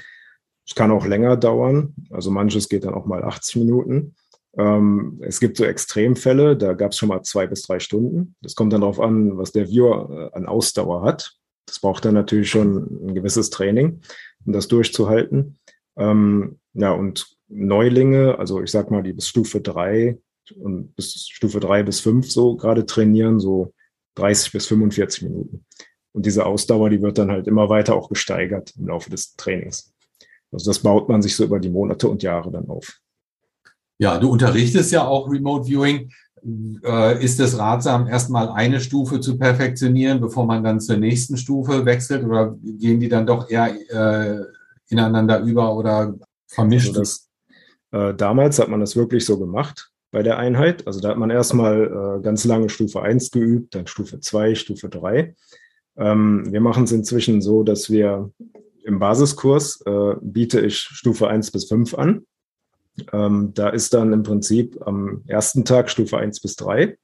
Es 0.66 0.75
kann 0.75 0.90
auch 0.90 1.07
länger 1.07 1.37
dauern, 1.37 1.94
also 2.11 2.31
manches 2.31 2.68
geht 2.68 2.85
dann 2.85 2.94
auch 2.94 3.07
mal 3.07 3.25
80 3.25 3.57
Minuten. 3.57 4.14
Ähm, 4.57 5.20
es 5.23 5.40
gibt 5.40 5.57
so 5.57 5.64
Extremfälle, 5.64 6.57
da 6.57 6.75
gab 6.75 6.92
es 6.92 6.99
schon 6.99 7.09
mal 7.09 7.23
zwei 7.23 7.47
bis 7.47 7.62
drei 7.62 7.81
Stunden. 7.81 8.35
Das 8.40 8.55
kommt 8.55 8.73
dann 8.73 8.83
darauf 8.83 9.01
an, 9.01 9.37
was 9.37 9.53
der 9.53 9.68
Viewer 9.68 10.31
äh, 10.33 10.37
an 10.37 10.47
Ausdauer 10.47 11.03
hat. 11.03 11.35
Das 11.66 11.81
braucht 11.81 12.05
dann 12.05 12.14
natürlich 12.14 12.51
schon 12.51 13.09
ein 13.09 13.14
gewisses 13.14 13.51
Training, 13.51 14.01
um 14.47 14.53
das 14.53 14.68
durchzuhalten. 14.68 15.59
Ähm, 15.97 16.59
ja, 16.75 16.92
und 16.92 17.37
Neulinge, 17.49 18.38
also 18.38 18.62
ich 18.62 18.70
sag 18.70 18.90
mal, 18.90 19.03
die 19.03 19.12
bis 19.12 19.29
Stufe 19.29 19.61
drei 19.61 20.18
und 20.57 20.94
bis 20.94 21.29
Stufe 21.29 21.61
drei 21.61 21.83
bis 21.83 22.01
fünf 22.01 22.31
so 22.31 22.57
gerade 22.57 22.87
trainieren, 22.87 23.40
so 23.40 23.73
30 24.14 24.53
bis 24.53 24.66
45 24.66 25.22
Minuten. 25.22 25.64
Und 26.12 26.27
diese 26.27 26.46
Ausdauer, 26.46 26.90
die 26.90 27.03
wird 27.03 27.18
dann 27.18 27.31
halt 27.31 27.46
immer 27.48 27.68
weiter 27.68 27.96
auch 27.96 28.09
gesteigert 28.09 28.72
im 28.79 28.88
Laufe 28.88 29.11
des 29.11 29.35
Trainings. 29.35 29.92
Also 30.53 30.70
das 30.70 30.79
baut 30.79 31.09
man 31.09 31.20
sich 31.20 31.35
so 31.35 31.44
über 31.44 31.59
die 31.59 31.70
Monate 31.70 32.09
und 32.09 32.22
Jahre 32.22 32.53
dann 32.53 32.68
auf. 32.68 33.00
Ja, 33.98 34.18
du 34.18 34.31
unterrichtest 34.31 34.92
ja 34.92 35.07
auch 35.07 35.29
Remote 35.29 35.66
Viewing. 35.66 36.11
Äh, 36.85 37.24
ist 37.24 37.40
es 37.40 37.59
ratsam, 37.59 38.07
erstmal 38.07 38.50
eine 38.50 38.79
Stufe 38.79 39.18
zu 39.18 39.38
perfektionieren, 39.38 40.20
bevor 40.20 40.46
man 40.46 40.62
dann 40.62 40.79
zur 40.79 40.98
nächsten 40.98 41.37
Stufe 41.37 41.85
wechselt? 41.85 42.24
Oder 42.24 42.55
gehen 42.62 43.00
die 43.00 43.09
dann 43.09 43.27
doch 43.27 43.48
eher 43.48 43.74
äh, 43.90 44.44
ineinander 44.88 45.40
über 45.40 45.74
oder 45.74 46.14
vermischt? 46.46 46.96
Also 46.96 47.00
das, 47.00 47.31
äh, 47.90 48.14
damals 48.14 48.59
hat 48.59 48.68
man 48.68 48.81
das 48.81 48.94
wirklich 48.94 49.24
so 49.24 49.38
gemacht 49.38 49.90
bei 50.14 50.22
der 50.22 50.38
Einheit. 50.38 50.87
Also 50.87 51.00
da 51.00 51.09
hat 51.09 51.18
man 51.18 51.31
erstmal 51.31 52.18
äh, 52.18 52.22
ganz 52.22 52.44
lange 52.44 52.68
Stufe 52.68 53.03
1 53.03 53.33
geübt, 53.33 53.74
dann 53.74 53.88
Stufe 53.88 54.20
2, 54.20 54.55
Stufe 54.55 54.88
3. 54.88 55.35
Ähm, 55.96 56.53
wir 56.53 56.61
machen 56.61 56.85
es 56.85 56.92
inzwischen 56.92 57.42
so, 57.42 57.64
dass 57.64 57.90
wir 57.90 58.31
im 58.85 59.00
Basiskurs 59.00 59.83
äh, 59.87 60.14
biete 60.22 60.61
ich 60.61 60.79
Stufe 60.79 61.27
1 61.27 61.50
bis 61.50 61.64
5 61.64 61.94
an. 61.94 62.27
Ähm, 63.12 63.50
da 63.55 63.70
ist 63.70 63.92
dann 63.92 64.12
im 64.12 64.22
Prinzip 64.22 64.81
am 64.87 65.24
ersten 65.27 65.64
Tag 65.64 65.90
Stufe 65.90 66.16
1 66.16 66.40
bis 66.40 66.55
3, 66.57 66.96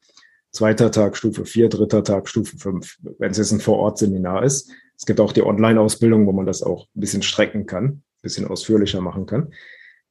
zweiter 0.53 0.93
Tag 0.93 1.17
Stufe 1.17 1.45
4, 1.45 1.69
dritter 1.69 2.05
Tag 2.05 2.29
Stufe 2.29 2.59
5, 2.59 2.97
wenn 3.19 3.33
es 3.33 3.39
jetzt 3.39 3.51
ein 3.51 3.61
Vorortseminar 3.61 4.45
ist. 4.45 4.71
Es 4.97 5.05
gibt 5.05 5.19
auch 5.19 5.33
die 5.33 5.43
Online-Ausbildung, 5.43 6.29
wo 6.29 6.33
man 6.33 6.47
das 6.47 6.63
auch 6.63 6.87
ein 6.95 7.01
bisschen 7.01 7.23
strecken 7.23 7.67
kann, 7.67 7.85
ein 7.85 8.03
bisschen 8.23 8.47
ausführlicher 8.47 9.01
machen 9.01 9.27
kann. 9.27 9.53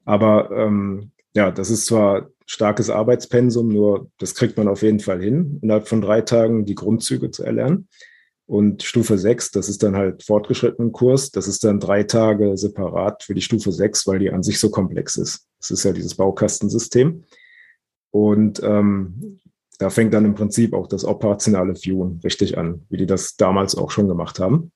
Aber 0.04 0.52
ähm, 0.52 1.12
ja, 1.36 1.52
das 1.52 1.70
ist 1.70 1.86
zwar 1.86 2.30
starkes 2.46 2.90
Arbeitspensum, 2.90 3.68
nur 3.70 4.10
das 4.18 4.34
kriegt 4.34 4.58
man 4.58 4.68
auf 4.68 4.82
jeden 4.82 5.00
Fall 5.00 5.22
hin, 5.22 5.60
innerhalb 5.62 5.88
von 5.88 6.02
drei 6.02 6.22
Tagen 6.22 6.66
die 6.66 6.76
Grundzüge 6.76 7.32
zu 7.32 7.44
erlernen. 7.44 7.88
Und 8.48 8.82
Stufe 8.82 9.20
6, 9.20 9.52
das 9.52 9.70
ist 9.70 9.84
dann 9.84 9.96
halt 9.96 10.24
fortgeschrittenen 10.24 10.92
Kurs. 10.92 11.30
Das 11.30 11.48
ist 11.48 11.64
dann 11.64 11.80
drei 11.80 12.02
Tage 12.02 12.58
separat 12.58 13.22
für 13.22 13.36
die 13.36 13.44
Stufe 13.44 13.72
6, 13.72 14.08
weil 14.08 14.18
die 14.18 14.32
an 14.32 14.42
sich 14.42 14.60
so 14.60 14.72
komplex 14.72 15.18
ist. 15.18 15.46
Das 15.60 15.70
ist 15.70 15.84
ja 15.84 15.92
dieses 15.92 16.16
Baukastensystem. 16.16 17.26
Und 18.10 18.64
ähm, 18.64 19.40
da 19.78 19.92
fängt 19.92 20.16
dann 20.16 20.26
im 20.26 20.34
Prinzip 20.34 20.74
auch 20.74 20.88
das 20.88 21.06
operationale 21.06 21.76
Viewen 21.76 22.20
richtig 22.24 22.58
an, 22.58 22.86
wie 22.90 22.98
die 22.98 23.06
das 23.06 23.36
damals 23.36 23.76
auch 23.76 23.92
schon 23.92 24.08
gemacht 24.08 24.40
haben. 24.40 24.72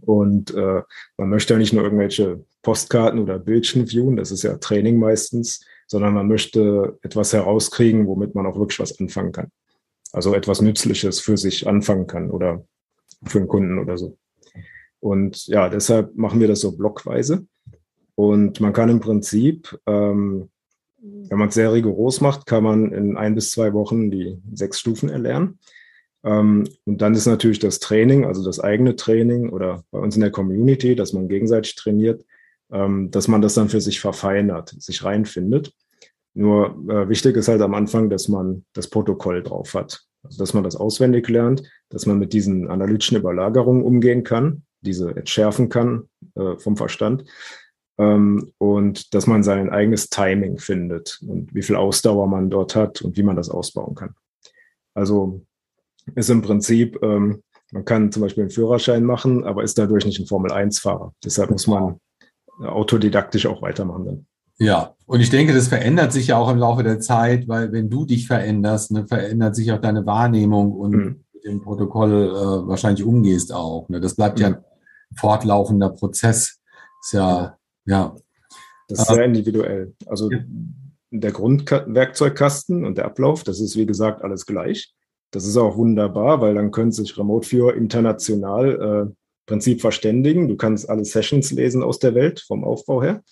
Und 0.00 0.54
äh, 0.54 0.80
man 1.18 1.28
möchte 1.28 1.52
ja 1.52 1.58
nicht 1.58 1.74
nur 1.74 1.84
irgendwelche 1.84 2.42
Postkarten 2.62 3.20
oder 3.20 3.38
Bildchen 3.38 3.86
viewen, 3.86 4.16
das 4.16 4.30
ist 4.30 4.42
ja 4.42 4.56
Training 4.56 4.98
meistens, 4.98 5.60
sondern 5.86 6.14
man 6.14 6.28
möchte 6.28 6.98
etwas 7.02 7.32
herauskriegen, 7.32 8.06
womit 8.06 8.34
man 8.34 8.46
auch 8.46 8.58
wirklich 8.58 8.80
was 8.80 8.98
anfangen 8.98 9.32
kann. 9.32 9.48
Also 10.12 10.34
etwas 10.34 10.60
Nützliches 10.60 11.20
für 11.20 11.36
sich 11.36 11.66
anfangen 11.66 12.06
kann 12.06 12.30
oder 12.30 12.64
für 13.24 13.38
einen 13.38 13.48
Kunden 13.48 13.78
oder 13.78 13.98
so. 13.98 14.16
Und 15.00 15.46
ja, 15.48 15.68
deshalb 15.68 16.16
machen 16.16 16.40
wir 16.40 16.48
das 16.48 16.60
so 16.60 16.76
blockweise. 16.76 17.46
Und 18.14 18.60
man 18.60 18.72
kann 18.72 18.88
im 18.88 19.00
Prinzip, 19.00 19.78
ähm, 19.86 20.48
wenn 21.02 21.38
man 21.38 21.48
es 21.48 21.54
sehr 21.54 21.72
rigoros 21.72 22.20
macht, 22.20 22.46
kann 22.46 22.64
man 22.64 22.92
in 22.92 23.16
ein 23.16 23.34
bis 23.34 23.50
zwei 23.50 23.72
Wochen 23.74 24.10
die 24.10 24.38
sechs 24.54 24.80
Stufen 24.80 25.08
erlernen. 25.08 25.58
Ähm, 26.24 26.66
und 26.86 27.02
dann 27.02 27.14
ist 27.14 27.26
natürlich 27.26 27.58
das 27.58 27.80
Training, 27.80 28.24
also 28.24 28.42
das 28.42 28.60
eigene 28.60 28.96
Training 28.96 29.50
oder 29.50 29.84
bei 29.90 29.98
uns 29.98 30.14
in 30.14 30.22
der 30.22 30.30
Community, 30.30 30.96
dass 30.96 31.12
man 31.12 31.28
gegenseitig 31.28 31.74
trainiert, 31.74 32.24
dass 32.70 33.28
man 33.28 33.42
das 33.42 33.54
dann 33.54 33.68
für 33.68 33.80
sich 33.80 34.00
verfeinert, 34.00 34.74
sich 34.78 35.04
reinfindet. 35.04 35.72
Nur 36.34 36.76
äh, 36.88 37.08
wichtig 37.08 37.36
ist 37.36 37.48
halt 37.48 37.62
am 37.62 37.74
Anfang, 37.74 38.10
dass 38.10 38.28
man 38.28 38.64
das 38.72 38.88
Protokoll 38.88 39.42
drauf 39.42 39.74
hat. 39.74 40.04
Also 40.24 40.38
dass 40.38 40.54
man 40.54 40.64
das 40.64 40.74
auswendig 40.74 41.28
lernt, 41.28 41.62
dass 41.90 42.06
man 42.06 42.18
mit 42.18 42.32
diesen 42.32 42.68
analytischen 42.68 43.16
Überlagerungen 43.16 43.82
umgehen 43.82 44.24
kann, 44.24 44.64
diese 44.80 45.14
entschärfen 45.14 45.68
kann 45.68 46.08
äh, 46.34 46.56
vom 46.56 46.76
Verstand 46.76 47.24
ähm, 47.98 48.52
und 48.58 49.14
dass 49.14 49.26
man 49.26 49.42
sein 49.42 49.70
eigenes 49.70 50.08
Timing 50.08 50.58
findet 50.58 51.20
und 51.26 51.54
wie 51.54 51.62
viel 51.62 51.76
Ausdauer 51.76 52.26
man 52.26 52.50
dort 52.50 52.74
hat 52.74 53.02
und 53.02 53.16
wie 53.16 53.22
man 53.22 53.36
das 53.36 53.50
ausbauen 53.50 53.94
kann. 53.94 54.14
Also 54.94 55.44
ist 56.14 56.30
im 56.30 56.42
Prinzip, 56.42 56.98
ähm, 57.02 57.42
man 57.72 57.84
kann 57.84 58.12
zum 58.12 58.22
Beispiel 58.22 58.44
einen 58.44 58.50
Führerschein 58.50 59.04
machen, 59.04 59.44
aber 59.44 59.62
ist 59.62 59.78
dadurch 59.78 60.04
nicht 60.04 60.20
ein 60.20 60.26
Formel-1-Fahrer. 60.26 61.14
Deshalb 61.24 61.50
muss 61.50 61.66
man 61.66 61.98
autodidaktisch 62.60 63.46
auch 63.46 63.62
weitermachen 63.62 64.04
dann. 64.04 64.26
Ja, 64.58 64.94
und 65.06 65.20
ich 65.20 65.30
denke, 65.30 65.52
das 65.52 65.68
verändert 65.68 66.12
sich 66.12 66.28
ja 66.28 66.38
auch 66.38 66.48
im 66.48 66.58
Laufe 66.58 66.84
der 66.84 67.00
Zeit, 67.00 67.48
weil 67.48 67.72
wenn 67.72 67.90
du 67.90 68.04
dich 68.04 68.26
veränderst, 68.28 68.92
ne, 68.92 69.06
verändert 69.06 69.56
sich 69.56 69.72
auch 69.72 69.80
deine 69.80 70.06
Wahrnehmung 70.06 70.72
und 70.72 70.90
mhm. 70.92 71.24
mit 71.32 71.44
dem 71.44 71.60
Protokoll 71.60 72.30
äh, 72.30 72.68
wahrscheinlich 72.68 73.04
umgehst 73.04 73.52
auch. 73.52 73.88
Ne? 73.88 74.00
Das 74.00 74.14
bleibt 74.14 74.38
mhm. 74.38 74.42
ja 74.42 74.48
ein 74.48 74.64
fortlaufender 75.16 75.90
Prozess. 75.90 76.60
Ist 77.02 77.12
ja, 77.12 77.56
ja. 77.84 78.14
Das 78.88 79.00
ist 79.00 79.08
sehr 79.08 79.24
individuell. 79.24 79.94
Also 80.06 80.30
ja. 80.30 80.38
der 81.10 81.32
Grundwerkzeugkasten 81.32 82.84
und 82.84 82.96
der 82.96 83.06
Ablauf, 83.06 83.42
das 83.42 83.60
ist 83.60 83.76
wie 83.76 83.86
gesagt 83.86 84.22
alles 84.22 84.46
gleich. 84.46 84.94
Das 85.32 85.46
ist 85.46 85.56
auch 85.56 85.76
wunderbar, 85.76 86.40
weil 86.40 86.54
dann 86.54 86.70
können 86.70 86.92
sich 86.92 87.18
Remote-Viewer 87.18 87.74
international 87.74 89.08
äh, 89.10 89.14
Prinzip 89.46 89.80
verständigen. 89.80 90.48
Du 90.48 90.56
kannst 90.56 90.88
alle 90.88 91.04
Sessions 91.04 91.50
lesen 91.52 91.82
aus 91.82 91.98
der 91.98 92.14
Welt 92.14 92.40
vom 92.40 92.64
Aufbau 92.64 93.02
her. 93.02 93.22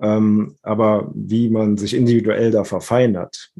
Ähm, 0.00 0.56
aber 0.62 1.12
wie 1.14 1.48
man 1.48 1.76
sich 1.76 1.94
individuell 1.94 2.50
da 2.50 2.64
verfeinert, 2.64 3.52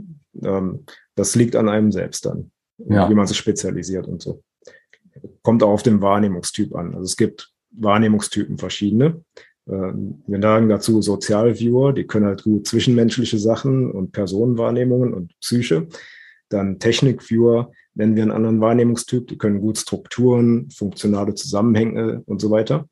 ähm, 0.43 0.85
das 1.15 1.35
liegt 1.35 1.57
an 1.57 1.69
einem 1.69 1.93
selbst 1.93 2.27
dann. 2.27 2.51
Ja. 2.79 3.09
Wie 3.09 3.15
man 3.15 3.27
sich 3.27 3.37
spezialisiert 3.37 4.07
und 4.09 4.23
so. 4.23 4.43
Kommt 5.43 5.63
auch 5.63 5.71
auf 5.71 5.83
den 5.83 6.01
Wahrnehmungstyp 6.01 6.75
an. 6.75 6.95
Also 6.95 7.05
es 7.05 7.17
gibt 7.17 7.53
Wahrnehmungstypen 7.71 8.59
verschiedene. 8.59 9.23
Ähm, 9.69 10.23
wir 10.27 10.41
sagen 10.41 10.69
dazu 10.69 11.03
Sozialviewer, 11.03 11.93
die 11.93 12.07
können 12.07 12.27
halt 12.27 12.43
gut 12.43 12.67
zwischenmenschliche 12.67 13.39
Sachen 13.39 13.91
und 13.91 14.13
Personenwahrnehmungen 14.13 15.15
und 15.15 15.39
Psyche. 15.41 15.87
Dann 16.49 16.79
Technikviewer 16.79 17.73
nennen 17.95 18.17
wir 18.17 18.23
einen 18.23 18.33
anderen 18.33 18.61
Wahrnehmungstyp, 18.61 19.29
die 19.29 19.39
können 19.39 19.61
gut 19.61 19.79
Strukturen, 19.79 20.71
funktionale 20.71 21.35
Zusammenhänge 21.35 22.23
und 22.27 22.41
so 22.41 22.51
weiter 22.51 22.87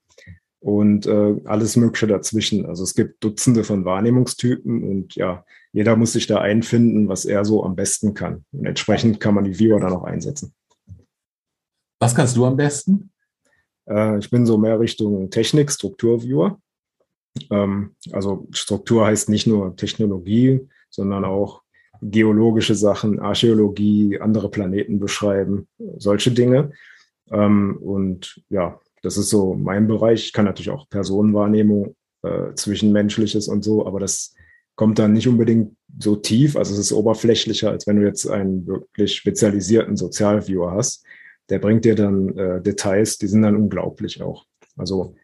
und 0.61 1.07
äh, 1.07 1.41
alles 1.47 1.77
Mögliche 1.77 2.07
dazwischen. 2.07 2.67
Also 2.67 2.85
es 2.85 2.95
gibt 2.95 3.25
Dutzende 3.25 3.65
von 3.65 3.85
Wahrnehmungstypen 3.85 4.85
und 4.85 5.15
ja, 5.17 5.45
jeder 5.73 5.97
muss 5.97 6.13
sich 6.13 6.27
da 6.27 6.39
einfinden, 6.39 7.09
was 7.09 7.25
er 7.25 7.45
so 7.45 7.65
am 7.65 7.75
besten 7.75 8.13
kann. 8.15 8.45
Und 8.53 8.67
entsprechend 8.67 9.21
kann 9.21 9.35
man 9.35 9.45
die 9.45 9.59
Viewer 9.59 9.81
dann 9.81 9.95
auch 9.95 10.05
einsetzen. 10.05 10.53
Was 11.99 12.15
kannst 12.15 12.37
du 12.37 12.45
am 12.45 12.57
besten? 12.57 13.11
Äh, 13.89 14.19
ich 14.19 14.31
bin 14.31 14.45
so 14.45 14.59
mehr 14.59 14.79
Richtung 14.79 15.31
Technik, 15.31 15.73
Strukturviewer. 15.73 16.61
Ähm, 17.51 17.97
also 18.13 18.47
Struktur 18.51 19.07
heißt 19.07 19.31
nicht 19.31 19.47
nur 19.47 19.77
Technologie, 19.77 20.69
sondern 20.91 21.25
auch 21.25 21.60
geologische 22.03 22.75
Sachen, 22.75 23.21
Archäologie, 23.21 24.19
andere 24.21 24.51
Planeten 24.51 24.99
beschreiben, 24.99 25.69
solche 25.99 26.31
Dinge. 26.31 26.73
Ähm, 27.31 27.79
und 27.81 28.43
ja, 28.49 28.81
das 29.03 29.17
ist 29.17 29.31
so 29.31 29.55
mein 29.55 29.87
Bereich. 29.87 30.27
Ich 30.27 30.33
kann 30.33 30.45
natürlich 30.45 30.71
auch 30.71 30.89
Personenwahrnehmung, 30.89 31.95
äh, 32.23 32.55
Zwischenmenschliches 32.55 33.49
und 33.49 33.65
so, 33.65 33.87
aber 33.87 34.01
das 34.01 34.35
kommt 34.75 34.99
dann 34.99 35.13
nicht 35.13 35.29
unbedingt 35.29 35.77
so 35.99 36.17
tief. 36.17 36.57
Also 36.57 36.73
es 36.73 36.79
ist 36.79 36.93
oberflächlicher, 36.93 37.71
als 37.71 37.87
wenn 37.87 37.97
du 37.97 38.07
jetzt 38.07 38.27
einen 38.27 38.67
wirklich 38.67 39.15
spezialisierten 39.15 39.97
Sozialviewer 39.97 40.73
hast. 40.73 41.05
Der 41.51 41.59
bringt 41.59 41.85
dir 41.85 41.95
dann 41.95 42.37
äh, 42.37 42.63
Details, 42.63 43.19
die 43.19 43.27
sind 43.27 43.43
dann 43.43 43.57
unglaublich 43.57 44.23
auch. 44.23 44.47
Also 44.77 45.17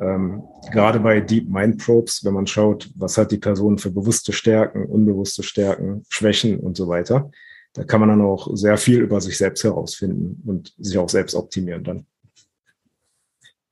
ähm, 0.00 0.42
gerade 0.72 1.00
bei 1.00 1.20
Deep 1.20 1.48
Mind 1.48 1.84
Probes, 1.84 2.24
wenn 2.24 2.34
man 2.34 2.46
schaut, 2.46 2.90
was 2.94 3.18
hat 3.18 3.32
die 3.32 3.38
Person 3.38 3.78
für 3.78 3.90
bewusste 3.90 4.32
Stärken, 4.32 4.84
unbewusste 4.86 5.42
Stärken, 5.42 6.04
Schwächen 6.08 6.60
und 6.60 6.76
so 6.76 6.88
weiter, 6.88 7.30
da 7.72 7.84
kann 7.84 8.00
man 8.00 8.08
dann 8.08 8.22
auch 8.22 8.48
sehr 8.54 8.76
viel 8.76 9.00
über 9.00 9.20
sich 9.20 9.36
selbst 9.36 9.64
herausfinden 9.64 10.42
und 10.46 10.74
sich 10.78 10.98
auch 10.98 11.08
selbst 11.08 11.34
optimieren 11.34 11.84
dann. 11.84 12.06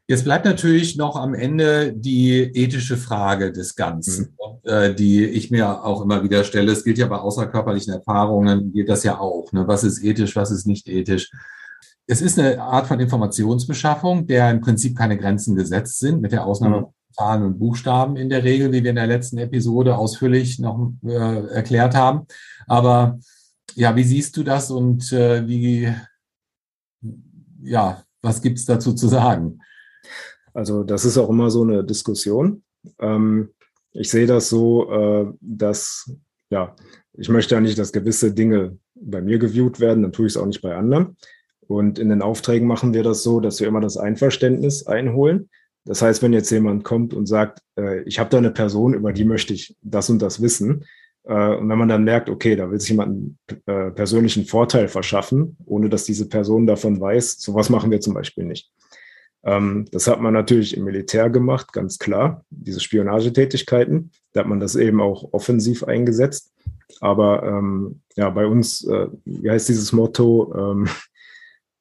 Jetzt 0.09 0.23
bleibt 0.23 0.45
natürlich 0.45 0.97
noch 0.97 1.17
am 1.17 1.35
Ende 1.35 1.93
die 1.93 2.31
ethische 2.55 2.97
Frage 2.97 3.51
des 3.51 3.75
Ganzen, 3.75 4.37
mhm. 4.62 4.71
äh, 4.71 4.95
die 4.95 5.25
ich 5.25 5.51
mir 5.51 5.85
auch 5.85 6.01
immer 6.03 6.23
wieder 6.23 6.45
stelle. 6.45 6.71
Es 6.71 6.85
gilt 6.85 6.99
ja 6.99 7.07
bei 7.07 7.17
außerkörperlichen 7.17 7.93
Erfahrungen, 7.93 8.73
gilt 8.73 8.89
das 8.89 9.03
ja 9.03 9.19
auch. 9.19 9.51
Ne? 9.53 9.67
Was 9.67 9.83
ist 9.83 10.05
ethisch, 10.05 10.37
was 10.37 10.53
ist 10.53 10.67
nicht 10.67 10.89
ethisch? 10.89 11.31
Es 12.07 12.23
ist 12.23 12.38
eine 12.38 12.61
Art 12.61 12.87
von 12.87 13.01
Informationsbeschaffung, 13.01 14.27
der 14.27 14.51
im 14.51 14.61
Prinzip 14.61 14.97
keine 14.97 15.19
Grenzen 15.19 15.57
gesetzt 15.57 15.99
sind, 15.99 16.21
mit 16.21 16.33
der 16.33 16.47
Ausnahme 16.47 16.81
mhm. 16.83 16.87
Zahlen 17.12 17.42
und 17.42 17.59
Buchstaben 17.59 18.16
in 18.16 18.29
der 18.29 18.45
Regel, 18.45 18.73
wie 18.73 18.83
wir 18.83 18.90
in 18.90 18.97
der 18.97 19.07
letzten 19.07 19.38
Episode 19.38 19.97
ausführlich 19.97 20.59
noch 20.59 20.92
äh, 21.05 21.47
erklärt 21.49 21.95
haben. 21.95 22.27
Aber 22.66 23.19
ja, 23.75 23.97
wie 23.97 24.05
siehst 24.05 24.37
du 24.37 24.42
das 24.42 24.71
und 24.71 25.12
äh, 25.12 25.47
wie, 25.49 25.92
ja, 27.62 28.03
was 28.23 28.42
gibt 28.42 28.59
es 28.59 28.66
dazu 28.66 28.92
zu 28.92 29.09
sagen? 29.09 29.61
Also 30.53 30.85
das 30.85 31.05
ist 31.05 31.19
auch 31.19 31.29
immer 31.29 31.51
so 31.51 31.62
eine 31.62 31.85
Diskussion. 31.85 32.62
Ähm, 32.99 33.51
ich 33.92 34.11
sehe 34.11 34.27
das 34.27 34.49
so, 34.49 34.90
äh, 34.90 35.27
dass, 35.40 36.11
ja, 36.51 36.77
ich 37.14 37.29
möchte 37.29 37.55
ja 37.55 37.61
nicht, 37.61 37.79
dass 37.79 37.92
gewisse 37.92 38.33
Dinge 38.33 38.79
bei 38.95 39.21
mir 39.21 39.38
geviewt 39.38 39.81
werden, 39.81 40.03
dann 40.03 40.12
tue 40.12 40.27
ich 40.27 40.33
es 40.33 40.37
auch 40.37 40.47
nicht 40.47 40.62
bei 40.62 40.75
anderen. 40.77 41.16
Und 41.68 41.98
in 41.98 42.09
den 42.09 42.22
Aufträgen 42.22 42.66
machen 42.66 42.94
wir 42.94 43.02
das 43.02 43.22
so, 43.22 43.40
dass 43.40 43.61
wir 43.61 43.68
immer 43.68 43.81
das 43.81 43.96
Einverständnis 43.96 44.87
einholen. 44.87 45.48
Das 45.85 46.02
heißt, 46.02 46.22
wenn 46.22 46.33
jetzt 46.33 46.50
jemand 46.50 46.85
kommt 46.85 47.14
und 47.14 47.26
sagt, 47.26 47.61
äh, 47.79 48.02
ich 48.02 48.18
habe 48.18 48.31
da 48.31 48.38
eine 48.38 48.50
Person, 48.50 48.94
über 48.94 49.12
die 49.12 49.24
möchte 49.24 49.55
ich 49.55 49.76
das 49.83 50.11
und 50.11 50.20
das 50.20 50.42
wissen, 50.42 50.85
äh, 51.26 51.55
und 51.55 51.68
wenn 51.68 51.79
man 51.79 51.88
dann 51.88 52.05
merkt, 52.05 52.31
okay, 52.31 52.57
da 52.57 52.70
will 52.70 52.81
sich 52.81 52.90
jemand 52.90 53.11
einen 53.11 53.38
äh, 53.66 53.90
persönlichen 53.90 54.46
Vorteil 54.46 54.88
verschaffen, 54.88 55.57
ohne 55.66 55.88
dass 55.88 56.05
diese 56.05 56.29
Person 56.29 56.66
davon 56.66 57.00
weiß, 57.00 57.40
sowas 57.40 57.68
machen 57.68 57.90
wir 57.90 58.00
zum 58.00 58.14
Beispiel 58.14 58.44
nicht. 58.44 58.70
Ähm, 59.44 59.87
das 59.92 60.07
hat 60.09 60.20
man 60.20 60.35
natürlich 60.35 60.76
im 60.76 60.85
Militär 60.85 61.31
gemacht, 61.31 61.72
ganz 61.72 61.98
klar, 61.98 62.44
diese 62.50 62.81
Spionagetätigkeiten. 62.81 64.11
Da 64.33 64.40
hat 64.40 64.48
man 64.48 64.61
das 64.61 64.76
eben 64.76 65.00
auch 65.00 65.33
offensiv 65.33 65.85
eingesetzt. 65.85 66.52
Aber 67.00 67.42
ähm, 67.42 68.00
ja, 68.16 68.31
bei 68.31 68.46
uns, 68.46 68.87
äh, 68.87 69.09
wie 69.24 69.50
heißt 69.50 69.68
dieses 69.68 69.92
Motto? 69.92 70.52
Ähm, 70.57 70.88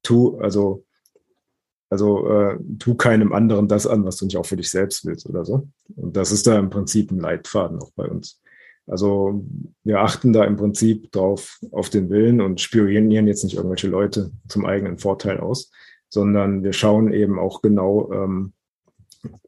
tu, 0.05 0.37
also, 0.39 0.85
also 1.89 2.27
äh, 2.29 2.57
tu 2.79 2.95
keinem 2.95 3.33
anderen 3.33 3.67
das 3.67 3.87
an, 3.87 4.05
was 4.05 4.17
du 4.17 4.25
nicht 4.25 4.37
auch 4.37 4.45
für 4.45 4.57
dich 4.57 4.69
selbst 4.69 5.05
willst 5.05 5.27
oder 5.29 5.45
so. 5.45 5.67
Und 5.95 6.15
das 6.15 6.31
ist 6.31 6.47
da 6.47 6.57
im 6.57 6.69
Prinzip 6.69 7.11
ein 7.11 7.19
Leitfaden 7.19 7.79
auch 7.79 7.91
bei 7.95 8.07
uns. 8.07 8.41
Also 8.87 9.43
wir 9.83 10.01
achten 10.01 10.31
da 10.31 10.43
im 10.43 10.57
Prinzip 10.57 11.11
drauf 11.11 11.59
auf 11.71 11.89
den 11.89 12.09
Willen 12.09 12.39
und 12.39 12.61
spionieren 12.61 13.27
jetzt 13.27 13.43
nicht 13.43 13.55
irgendwelche 13.55 13.87
Leute 13.87 14.31
zum 14.47 14.65
eigenen 14.65 14.99
Vorteil 14.99 15.39
aus, 15.39 15.71
sondern 16.09 16.63
wir 16.63 16.73
schauen 16.73 17.11
eben 17.11 17.39
auch 17.39 17.61
genau, 17.61 18.11
ähm, 18.13 18.53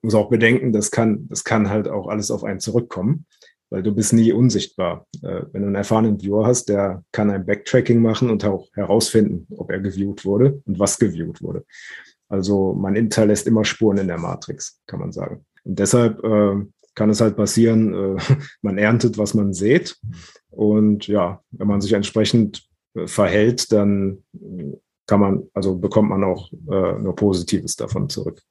muss 0.02 0.16
auch 0.16 0.30
bedenken, 0.30 0.74
das 0.74 0.90
kann, 0.90 1.28
das 1.30 1.44
kann 1.44 1.70
halt 1.70 1.88
auch 1.88 2.08
alles 2.08 2.32
auf 2.32 2.44
einen 2.44 2.60
zurückkommen. 2.60 3.28
Weil 3.70 3.84
du 3.84 3.94
bist 3.94 4.14
nie 4.14 4.32
unsichtbar. 4.32 5.06
Äh, 5.22 5.42
wenn 5.52 5.62
du 5.62 5.68
einen 5.68 5.76
erfahrenen 5.76 6.22
Viewer 6.22 6.46
hast, 6.46 6.70
der 6.70 7.04
kann 7.12 7.30
ein 7.30 7.46
Backtracking 7.46 8.02
machen 8.02 8.30
und 8.30 8.46
auch 8.46 8.68
herausfinden, 8.74 9.48
ob 9.56 9.72
er 9.72 9.80
geviewt 9.80 10.26
wurde 10.26 10.62
und 10.66 10.80
was 10.80 11.00
geviewt 11.00 11.42
wurde. 11.42 11.66
Also 12.30 12.74
man 12.74 12.96
hinterlässt 12.96 13.48
immer 13.48 13.66
Spuren 13.66 13.98
in 13.98 14.08
der 14.08 14.20
Matrix, 14.20 14.82
kann 14.88 15.00
man 15.00 15.12
sagen. 15.12 15.46
Und 15.64 15.80
deshalb 15.80 16.24
äh, 16.24 16.56
kann 16.96 17.10
es 17.10 17.22
halt 17.22 17.36
passieren, 17.36 17.94
äh, 17.94 18.22
man 18.62 18.78
erntet, 18.78 19.18
was 19.18 19.34
man 19.34 19.54
sät. 19.54 19.98
Und 20.50 21.08
ja, 21.08 21.42
wenn 21.52 21.68
man 21.68 21.82
sich 21.82 21.94
entsprechend 21.94 22.68
äh, 22.96 23.08
verhält, 23.08 23.72
dann 23.72 24.24
kann 25.06 25.20
man, 25.20 25.44
also 25.54 25.78
bekommt 25.78 26.10
man 26.10 26.24
auch 26.24 26.52
äh, 26.52 27.00
nur 27.00 27.16
Positives 27.16 27.76
davon 27.76 28.10
zurück. 28.10 28.42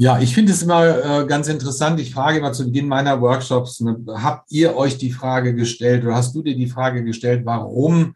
Ja, 0.00 0.20
ich 0.20 0.32
finde 0.32 0.52
es 0.52 0.62
immer 0.62 1.22
äh, 1.22 1.26
ganz 1.26 1.48
interessant. 1.48 1.98
Ich 1.98 2.14
frage 2.14 2.38
immer 2.38 2.52
zu 2.52 2.66
Beginn 2.66 2.86
meiner 2.86 3.20
Workshops, 3.20 3.80
ne, 3.80 3.98
habt 4.06 4.48
ihr 4.52 4.76
euch 4.76 4.96
die 4.96 5.10
Frage 5.10 5.56
gestellt 5.56 6.04
oder 6.04 6.14
hast 6.14 6.36
du 6.36 6.42
dir 6.42 6.54
die 6.54 6.68
Frage 6.68 7.02
gestellt, 7.02 7.44
warum 7.44 8.14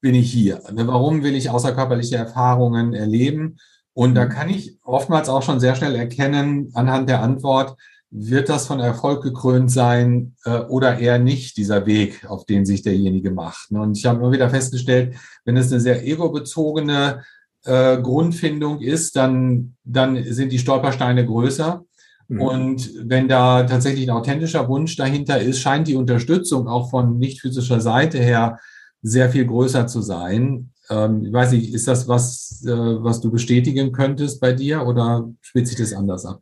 bin 0.00 0.14
ich 0.14 0.30
hier? 0.30 0.62
Ne, 0.72 0.86
warum 0.86 1.24
will 1.24 1.34
ich 1.34 1.50
außerkörperliche 1.50 2.14
Erfahrungen 2.14 2.94
erleben? 2.94 3.56
Und 3.92 4.14
da 4.14 4.26
mhm. 4.26 4.28
kann 4.28 4.48
ich 4.48 4.78
oftmals 4.84 5.28
auch 5.28 5.42
schon 5.42 5.58
sehr 5.58 5.74
schnell 5.74 5.96
erkennen, 5.96 6.70
anhand 6.74 7.08
der 7.08 7.22
Antwort, 7.22 7.76
wird 8.16 8.48
das 8.48 8.68
von 8.68 8.78
Erfolg 8.78 9.24
gekrönt 9.24 9.72
sein 9.72 10.36
äh, 10.44 10.58
oder 10.58 11.00
eher 11.00 11.18
nicht, 11.18 11.56
dieser 11.56 11.86
Weg, 11.86 12.24
auf 12.30 12.46
den 12.46 12.64
sich 12.64 12.82
derjenige 12.82 13.32
macht. 13.32 13.72
Ne? 13.72 13.80
Und 13.80 13.98
ich 13.98 14.06
habe 14.06 14.20
immer 14.20 14.30
wieder 14.30 14.48
festgestellt, 14.48 15.16
wenn 15.44 15.56
es 15.56 15.72
eine 15.72 15.80
sehr 15.80 16.06
ego-bezogene 16.06 17.24
äh, 17.64 18.00
Grundfindung 18.00 18.80
ist, 18.80 19.16
dann, 19.16 19.74
dann 19.84 20.22
sind 20.24 20.52
die 20.52 20.58
Stolpersteine 20.58 21.24
größer. 21.26 21.84
Mhm. 22.28 22.40
Und 22.40 22.90
wenn 23.04 23.28
da 23.28 23.64
tatsächlich 23.64 24.08
ein 24.08 24.16
authentischer 24.16 24.68
Wunsch 24.68 24.96
dahinter 24.96 25.40
ist, 25.40 25.60
scheint 25.60 25.88
die 25.88 25.96
Unterstützung 25.96 26.68
auch 26.68 26.90
von 26.90 27.18
nicht 27.18 27.40
physischer 27.40 27.80
Seite 27.80 28.18
her 28.18 28.58
sehr 29.02 29.30
viel 29.30 29.46
größer 29.46 29.86
zu 29.86 30.00
sein. 30.00 30.70
Ähm, 30.90 31.24
ich 31.26 31.32
weiß 31.32 31.52
nicht, 31.52 31.74
ist 31.74 31.88
das 31.88 32.08
was, 32.08 32.64
äh, 32.66 32.70
was 32.70 33.20
du 33.20 33.30
bestätigen 33.30 33.92
könntest 33.92 34.40
bei 34.40 34.52
dir 34.52 34.86
oder 34.86 35.30
spielt 35.40 35.68
sich 35.68 35.76
das 35.76 35.92
anders 35.92 36.24
ab? 36.24 36.40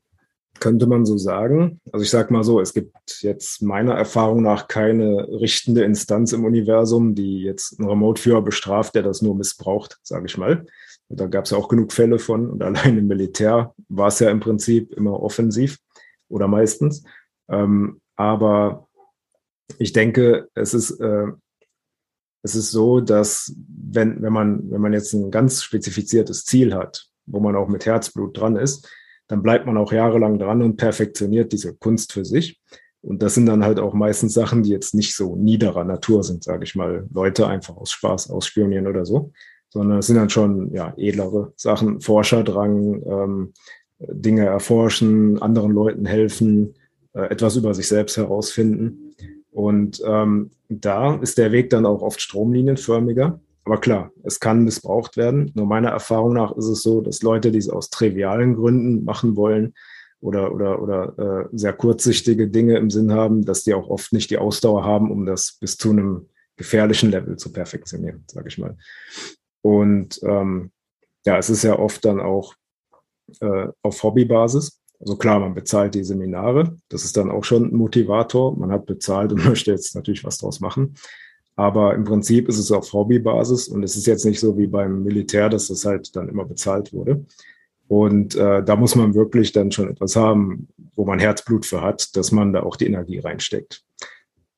Könnte 0.61 0.87
man 0.87 1.05
so 1.05 1.19
sagen. 1.19 1.81
Also 1.91 2.05
ich 2.05 2.11
sage 2.11 2.33
mal 2.33 2.45
so, 2.45 2.61
es 2.61 2.73
gibt 2.73 2.95
jetzt 3.21 3.63
meiner 3.63 3.95
Erfahrung 3.95 4.43
nach 4.43 4.69
keine 4.69 5.27
richtende 5.41 5.83
Instanz 5.83 6.33
im 6.33 6.45
Universum, 6.45 7.17
die 7.17 7.41
jetzt 7.41 7.81
einen 7.81 7.89
Remote-Führer 7.89 8.43
bestraft, 8.43 8.95
der 8.95 9.03
das 9.03 9.23
nur 9.23 9.35
missbraucht, 9.35 9.99
sage 10.05 10.27
ich 10.27 10.39
mal. 10.39 10.65
Da 11.14 11.27
gab 11.27 11.44
es 11.44 11.51
ja 11.51 11.59
auch 11.59 11.68
genug 11.68 11.92
Fälle 11.92 12.18
von. 12.18 12.51
Und 12.51 12.62
allein 12.62 12.98
im 12.98 13.07
Militär 13.07 13.75
war 13.88 14.09
es 14.09 14.18
ja 14.18 14.31
im 14.31 14.40
Prinzip 14.40 14.92
immer 14.94 15.20
offensiv 15.20 15.79
oder 16.29 16.48
meistens. 16.48 17.05
Ähm, 17.48 18.01
aber 18.16 18.88
ich 19.79 19.92
denke, 19.92 20.48
es 20.55 20.75
ist, 20.75 20.92
äh, 21.01 21.27
es 22.42 22.55
ist 22.55 22.70
so, 22.70 23.01
dass 23.01 23.55
wenn, 23.68 24.22
wenn, 24.22 24.33
man, 24.33 24.70
wenn 24.70 24.81
man 24.81 24.92
jetzt 24.92 25.12
ein 25.12 25.31
ganz 25.31 25.62
spezifiziertes 25.62 26.44
Ziel 26.44 26.75
hat, 26.75 27.07
wo 27.27 27.40
man 27.40 27.57
auch 27.57 27.68
mit 27.68 27.87
Herzblut 27.87 28.37
dran 28.37 28.57
ist, 28.57 28.88
dann 29.29 29.42
bleibt 29.42 29.66
man 29.66 29.77
auch 29.77 29.92
jahrelang 29.92 30.38
dran 30.38 30.62
und 30.62 30.77
perfektioniert 30.77 31.53
diese 31.53 31.75
Kunst 31.75 32.12
für 32.12 32.25
sich. 32.25 32.61
Und 33.01 33.22
das 33.22 33.35
sind 33.35 33.46
dann 33.46 33.64
halt 33.64 33.81
auch 33.81 33.94
meistens 33.94 34.35
Sachen, 34.35 34.62
die 34.62 34.70
jetzt 34.70 34.94
nicht 34.94 35.16
so 35.16 35.37
niederer 35.37 35.85
Natur 35.85 36.22
sind, 36.22 36.44
sage 36.44 36.64
ich 36.64 36.75
mal. 36.75 37.07
Leute 37.12 37.46
einfach 37.48 37.77
aus 37.77 37.90
Spaß 37.90 38.31
ausspionieren 38.31 38.87
oder 38.87 39.05
so, 39.05 39.33
sondern 39.73 39.99
es 39.99 40.07
sind 40.07 40.17
dann 40.17 40.29
schon 40.29 40.71
ja, 40.75 40.93
edlere 40.99 41.53
Sachen, 41.57 42.03
Forscherdrang, 42.03 43.03
ähm, 43.07 43.53
Dinge 43.99 44.45
erforschen, 44.45 45.41
anderen 45.41 45.73
Leuten 45.73 46.05
helfen, 46.05 46.75
äh, 47.15 47.31
etwas 47.31 47.57
über 47.57 47.73
sich 47.73 47.89
selbst 47.89 48.19
herausfinden. 48.19 49.15
Und 49.51 50.03
ähm, 50.05 50.51
da 50.69 51.15
ist 51.17 51.39
der 51.39 51.53
Weg 51.53 51.71
dann 51.71 51.87
auch 51.87 52.03
oft 52.03 52.21
stromlinienförmiger. 52.21 53.41
Aber 53.65 53.81
klar, 53.81 54.11
es 54.25 54.41
kann 54.41 54.65
missbraucht 54.65 55.17
werden. 55.17 55.53
Nur 55.55 55.67
meiner 55.67 55.91
Erfahrung 55.91 56.35
nach 56.35 56.55
ist 56.57 56.67
es 56.67 56.83
so, 56.83 57.01
dass 57.01 57.23
Leute, 57.23 57.51
die 57.51 57.59
es 57.59 57.71
aus 57.71 57.89
trivialen 57.89 58.57
Gründen 58.57 59.05
machen 59.05 59.37
wollen 59.37 59.73
oder, 60.21 60.53
oder, 60.53 60.83
oder 60.83 61.49
äh, 61.51 61.57
sehr 61.57 61.73
kurzsichtige 61.73 62.49
Dinge 62.49 62.77
im 62.77 62.91
Sinn 62.91 63.13
haben, 63.13 63.45
dass 63.47 63.63
die 63.63 63.73
auch 63.73 63.89
oft 63.89 64.13
nicht 64.13 64.31
die 64.31 64.39
Ausdauer 64.39 64.85
haben, 64.85 65.11
um 65.11 65.25
das 65.25 65.57
bis 65.61 65.79
zu 65.79 65.91
einem 65.91 66.27
gefährlichen 66.57 67.11
Level 67.11 67.37
zu 67.37 67.53
perfektionieren, 67.53 68.25
sage 68.27 68.49
ich 68.49 68.59
mal. 68.59 68.77
Und 69.62 70.20
ähm, 70.22 70.70
ja, 71.25 71.38
es 71.38 71.51
ist 71.51 71.62
ja 71.62 71.79
oft 71.79 72.05
dann 72.05 72.20
auch 72.20 72.55
äh, 73.40 73.68
auf 73.83 74.03
Hobbybasis. 74.03 74.81
Also 75.01 75.16
klar, 75.16 75.40
man 75.40 75.55
bezahlt 75.55 75.94
die 75.94 76.05
Seminare. 76.05 76.77
Das 76.88 77.05
ist 77.05 77.16
dann 77.16 77.31
auch 77.31 77.44
schon 77.44 77.72
ein 77.72 77.77
Motivator. 77.77 78.57
Man 78.57 78.70
hat 78.70 78.87
bezahlt 78.87 79.33
und 79.33 79.44
möchte 79.48 79.70
jetzt 79.70 79.94
natürlich 79.94 80.25
was 80.25 80.38
draus 80.38 80.61
machen. 80.61 80.94
Aber 81.55 81.94
im 81.94 82.05
Prinzip 82.05 82.48
ist 82.48 82.59
es 82.59 82.72
auf 82.72 82.92
Hobbybasis 82.92 83.68
und 83.68 83.83
es 83.83 83.96
ist 83.96 84.07
jetzt 84.07 84.25
nicht 84.25 84.40
so 84.40 84.57
wie 84.57 84.66
beim 84.66 85.03
Militär, 85.03 85.48
dass 85.48 85.68
das 85.68 85.85
halt 85.85 86.14
dann 86.16 86.29
immer 86.29 86.44
bezahlt 86.44 86.92
wurde. 86.92 87.25
Und 87.88 88.35
äh, 88.37 88.64
da 88.64 88.75
muss 88.75 88.94
man 88.94 89.14
wirklich 89.14 89.53
dann 89.53 89.70
schon 89.70 89.90
etwas 89.90 90.16
haben, 90.16 90.68
wo 90.96 91.05
man 91.05 91.18
Herzblut 91.18 91.66
für 91.66 91.83
hat, 91.83 92.16
dass 92.16 92.33
man 92.33 92.53
da 92.53 92.62
auch 92.62 92.77
die 92.77 92.87
Energie 92.87 93.18
reinsteckt. 93.18 93.85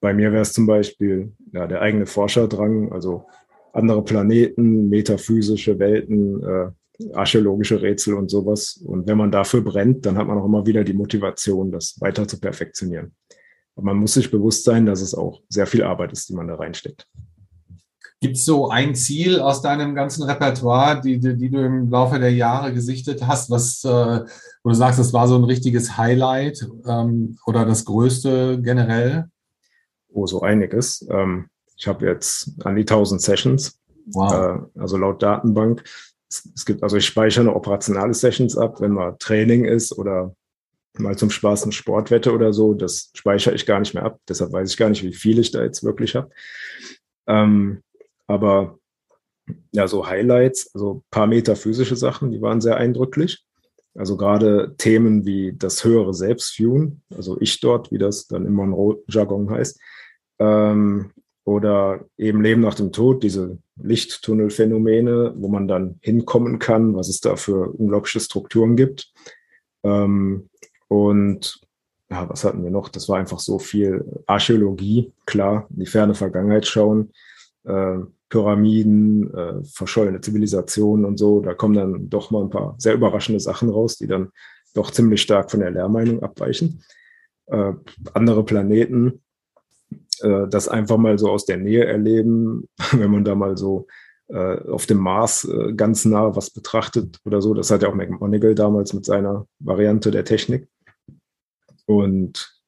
Bei 0.00 0.14
mir 0.14 0.30
wäre 0.30 0.42
es 0.42 0.52
zum 0.52 0.66
Beispiel 0.66 1.32
ja, 1.52 1.66
der 1.66 1.80
eigene 1.80 2.06
Forscherdrang, 2.06 2.92
also 2.92 3.26
andere 3.74 4.02
Planeten, 4.02 4.88
metaphysische 4.88 5.78
Welten, 5.78 6.42
äh, 6.42 6.70
archäologische 7.12 7.82
Rätsel 7.82 8.14
und 8.14 8.30
sowas. 8.30 8.80
Und 8.84 9.06
wenn 9.06 9.18
man 9.18 9.32
dafür 9.32 9.62
brennt, 9.62 10.06
dann 10.06 10.16
hat 10.16 10.28
man 10.28 10.38
auch 10.38 10.44
immer 10.44 10.66
wieder 10.66 10.84
die 10.84 10.92
Motivation, 10.92 11.72
das 11.72 12.00
weiter 12.00 12.26
zu 12.28 12.38
perfektionieren. 12.38 13.14
Aber 13.74 13.86
man 13.86 13.96
muss 13.96 14.14
sich 14.14 14.30
bewusst 14.30 14.64
sein, 14.64 14.86
dass 14.86 15.00
es 15.00 15.14
auch 15.14 15.42
sehr 15.48 15.66
viel 15.66 15.82
Arbeit 15.82 16.12
ist, 16.12 16.28
die 16.28 16.34
man 16.34 16.46
da 16.46 16.54
reinsteckt. 16.54 17.08
Gibt 18.20 18.36
es 18.36 18.44
so 18.44 18.70
ein 18.70 18.94
Ziel 18.94 19.40
aus 19.40 19.60
deinem 19.60 19.94
ganzen 19.94 20.22
Repertoire, 20.22 21.00
die, 21.00 21.18
die, 21.18 21.36
die, 21.36 21.50
du 21.50 21.58
im 21.58 21.90
Laufe 21.90 22.18
der 22.18 22.32
Jahre 22.32 22.72
gesichtet 22.72 23.26
hast, 23.26 23.50
was, 23.50 23.84
äh, 23.84 24.20
wo 24.62 24.70
du 24.70 24.74
sagst, 24.74 25.00
das 25.00 25.12
war 25.12 25.26
so 25.26 25.36
ein 25.36 25.44
richtiges 25.44 25.98
Highlight 25.98 26.66
ähm, 26.86 27.36
oder 27.44 27.66
das 27.66 27.84
größte 27.84 28.62
generell? 28.62 29.26
Oh, 30.08 30.26
so 30.26 30.42
einiges. 30.42 31.06
Ähm, 31.10 31.48
ich 31.76 31.86
habe 31.86 32.06
jetzt 32.06 32.52
an 32.64 32.76
die 32.76 32.82
1000 32.82 33.20
Sessions, 33.20 33.80
wow. 34.06 34.32
äh, 34.32 34.80
also 34.80 34.96
laut 34.96 35.22
Datenbank. 35.22 35.84
Es, 36.28 36.48
es, 36.54 36.64
gibt, 36.64 36.82
also 36.82 36.96
ich 36.96 37.06
speichere 37.06 37.42
eine 37.42 37.54
operationale 37.54 38.14
Sessions 38.14 38.56
ab, 38.56 38.80
wenn 38.80 38.92
mal 38.92 39.16
Training 39.18 39.64
ist 39.64 39.96
oder 39.96 40.34
mal 40.98 41.16
zum 41.16 41.30
Spaß 41.30 41.64
eine 41.64 41.72
Sportwette 41.72 42.32
oder 42.32 42.52
so. 42.52 42.74
Das 42.74 43.10
speichere 43.14 43.54
ich 43.54 43.66
gar 43.66 43.80
nicht 43.80 43.94
mehr 43.94 44.04
ab. 44.04 44.20
Deshalb 44.28 44.52
weiß 44.52 44.70
ich 44.70 44.76
gar 44.76 44.88
nicht, 44.88 45.02
wie 45.02 45.12
viel 45.12 45.38
ich 45.38 45.50
da 45.50 45.62
jetzt 45.62 45.82
wirklich 45.82 46.14
habe. 46.14 46.30
Ähm, 47.26 47.82
aber 48.26 48.78
ja, 49.72 49.88
so 49.88 50.06
Highlights, 50.06 50.70
also 50.74 51.02
paar 51.10 51.26
metaphysische 51.26 51.96
Sachen, 51.96 52.30
die 52.30 52.40
waren 52.40 52.60
sehr 52.60 52.76
eindrücklich. 52.76 53.44
Also 53.96 54.16
gerade 54.16 54.74
Themen 54.76 55.24
wie 55.24 55.52
das 55.56 55.84
höhere 55.84 56.14
Selbstviewen, 56.14 57.02
also 57.14 57.40
ich 57.40 57.60
dort, 57.60 57.92
wie 57.92 57.98
das 57.98 58.26
dann 58.26 58.44
im 58.44 58.54
Monroe-Jargon 58.54 59.50
heißt, 59.50 59.78
ähm, 60.40 61.12
oder 61.44 62.04
eben 62.16 62.42
Leben 62.42 62.62
nach 62.62 62.74
dem 62.74 62.92
Tod, 62.92 63.22
diese 63.22 63.58
Lichttunnelphänomene, 63.76 65.34
wo 65.36 65.48
man 65.48 65.68
dann 65.68 65.98
hinkommen 66.00 66.58
kann, 66.58 66.96
was 66.96 67.08
es 67.08 67.20
da 67.20 67.36
für 67.36 67.70
unglaubliche 67.70 68.20
Strukturen 68.20 68.76
gibt. 68.76 69.12
Ähm, 69.82 70.48
und 70.88 71.60
ja, 72.10 72.28
was 72.28 72.44
hatten 72.44 72.62
wir 72.62 72.70
noch? 72.70 72.88
Das 72.88 73.08
war 73.08 73.18
einfach 73.18 73.40
so 73.40 73.58
viel 73.58 74.04
Archäologie, 74.26 75.12
klar, 75.26 75.66
in 75.70 75.80
die 75.80 75.86
ferne 75.86 76.14
Vergangenheit 76.14 76.66
schauen, 76.66 77.12
äh, 77.64 77.98
Pyramiden, 78.28 79.32
äh, 79.34 79.64
verschollene 79.64 80.20
Zivilisationen 80.20 81.04
und 81.04 81.18
so. 81.18 81.40
Da 81.40 81.54
kommen 81.54 81.74
dann 81.74 82.08
doch 82.08 82.30
mal 82.30 82.42
ein 82.42 82.50
paar 82.50 82.74
sehr 82.78 82.94
überraschende 82.94 83.40
Sachen 83.40 83.68
raus, 83.68 83.96
die 83.96 84.06
dann 84.06 84.30
doch 84.74 84.90
ziemlich 84.90 85.22
stark 85.22 85.50
von 85.50 85.60
der 85.60 85.70
Lehrmeinung 85.70 86.22
abweichen. 86.22 86.82
Äh, 87.46 87.72
andere 88.12 88.44
Planeten, 88.44 89.23
äh, 90.20 90.48
das 90.48 90.68
einfach 90.68 90.96
mal 90.96 91.18
so 91.18 91.30
aus 91.30 91.44
der 91.44 91.56
Nähe 91.56 91.84
erleben, 91.84 92.68
wenn 92.92 93.10
man 93.10 93.24
da 93.24 93.34
mal 93.34 93.56
so 93.56 93.86
äh, 94.28 94.58
auf 94.70 94.86
dem 94.86 94.98
Mars 94.98 95.44
äh, 95.44 95.74
ganz 95.74 96.04
nah 96.04 96.34
was 96.34 96.50
betrachtet 96.50 97.18
oder 97.24 97.42
so. 97.42 97.54
Das 97.54 97.70
hat 97.70 97.82
ja 97.82 97.88
auch 97.88 97.94
McMonagall 97.94 98.54
damals 98.54 98.94
mit 98.94 99.04
seiner 99.04 99.46
Variante 99.58 100.10
der 100.10 100.24
Technik. 100.24 100.68
Und 101.86 102.62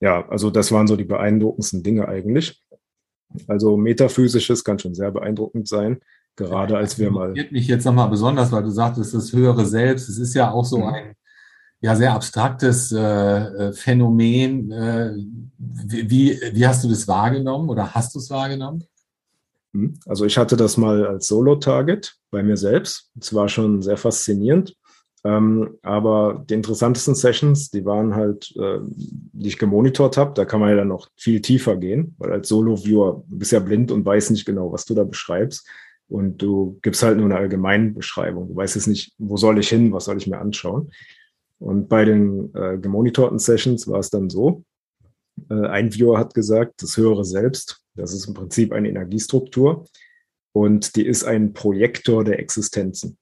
ja, 0.00 0.28
also 0.28 0.50
das 0.50 0.70
waren 0.70 0.86
so 0.86 0.96
die 0.96 1.04
beeindruckendsten 1.04 1.82
Dinge 1.82 2.08
eigentlich. 2.08 2.62
Also 3.48 3.76
metaphysisches 3.76 4.62
kann 4.62 4.78
schon 4.78 4.94
sehr 4.94 5.10
beeindruckend 5.10 5.66
sein, 5.66 6.00
gerade 6.36 6.76
als 6.76 6.98
wir 6.98 7.10
mal. 7.10 7.34
Das 7.34 7.50
mich 7.50 7.66
jetzt 7.66 7.84
nochmal 7.84 8.08
besonders, 8.08 8.52
weil 8.52 8.62
du 8.62 8.70
sagtest, 8.70 9.14
das 9.14 9.32
höhere 9.32 9.64
Selbst. 9.64 10.08
Es 10.08 10.18
ist 10.18 10.34
ja 10.34 10.52
auch 10.52 10.64
so 10.64 10.78
mhm. 10.78 10.84
ein 10.84 11.14
ja 11.84 11.94
sehr 11.94 12.14
abstraktes 12.14 12.92
äh, 12.92 12.98
äh, 12.98 13.72
Phänomen. 13.74 14.72
Äh, 14.72 15.12
wie, 15.58 16.40
wie 16.52 16.66
hast 16.66 16.82
du 16.82 16.88
das 16.88 17.06
wahrgenommen 17.06 17.68
oder 17.68 17.94
hast 17.94 18.14
du 18.14 18.20
es 18.20 18.30
wahrgenommen? 18.30 18.84
Hm, 19.74 19.94
also 20.06 20.24
ich 20.24 20.38
hatte 20.38 20.56
das 20.56 20.78
mal 20.78 21.06
als 21.06 21.26
Solo-Target 21.26 22.16
bei 22.30 22.42
mir 22.42 22.56
selbst. 22.56 23.10
Es 23.20 23.34
war 23.34 23.50
schon 23.50 23.82
sehr 23.82 23.98
faszinierend. 23.98 24.74
Ähm, 25.24 25.76
aber 25.82 26.42
die 26.48 26.54
interessantesten 26.54 27.14
Sessions, 27.14 27.70
die 27.70 27.84
waren 27.84 28.14
halt, 28.14 28.54
äh, 28.56 28.78
die 28.88 29.48
ich 29.48 29.58
gemonitort 29.58 30.16
habe, 30.16 30.32
da 30.32 30.46
kann 30.46 30.60
man 30.60 30.70
ja 30.70 30.76
dann 30.76 30.88
noch 30.88 31.08
viel 31.16 31.42
tiefer 31.42 31.76
gehen, 31.76 32.14
weil 32.16 32.32
als 32.32 32.48
Solo-Viewer 32.48 33.24
bist 33.26 33.52
ja 33.52 33.60
blind 33.60 33.92
und 33.92 34.06
weiß 34.06 34.30
nicht 34.30 34.46
genau, 34.46 34.72
was 34.72 34.86
du 34.86 34.94
da 34.94 35.04
beschreibst. 35.04 35.68
Und 36.08 36.40
du 36.40 36.78
gibst 36.80 37.02
halt 37.02 37.18
nur 37.18 37.26
eine 37.26 37.36
allgemeine 37.36 37.90
Beschreibung. 37.90 38.48
Du 38.48 38.56
weißt 38.56 38.74
jetzt 38.74 38.86
nicht, 38.86 39.12
wo 39.18 39.36
soll 39.36 39.58
ich 39.58 39.68
hin, 39.68 39.92
was 39.92 40.06
soll 40.06 40.16
ich 40.16 40.26
mir 40.26 40.38
anschauen. 40.38 40.90
Und 41.58 41.88
bei 41.88 42.04
den 42.04 42.54
äh, 42.54 42.78
gemonitorten 42.78 43.38
Sessions 43.38 43.86
war 43.88 44.00
es 44.00 44.10
dann 44.10 44.28
so, 44.28 44.64
äh, 45.50 45.66
ein 45.66 45.92
Viewer 45.92 46.18
hat 46.18 46.34
gesagt, 46.34 46.82
das 46.82 46.96
höhere 46.96 47.24
Selbst, 47.24 47.82
das 47.94 48.12
ist 48.12 48.26
im 48.26 48.34
Prinzip 48.34 48.72
eine 48.72 48.88
Energiestruktur 48.88 49.86
und 50.52 50.96
die 50.96 51.06
ist 51.06 51.24
ein 51.24 51.52
Projektor 51.52 52.24
der 52.24 52.38
Existenzen. 52.38 53.18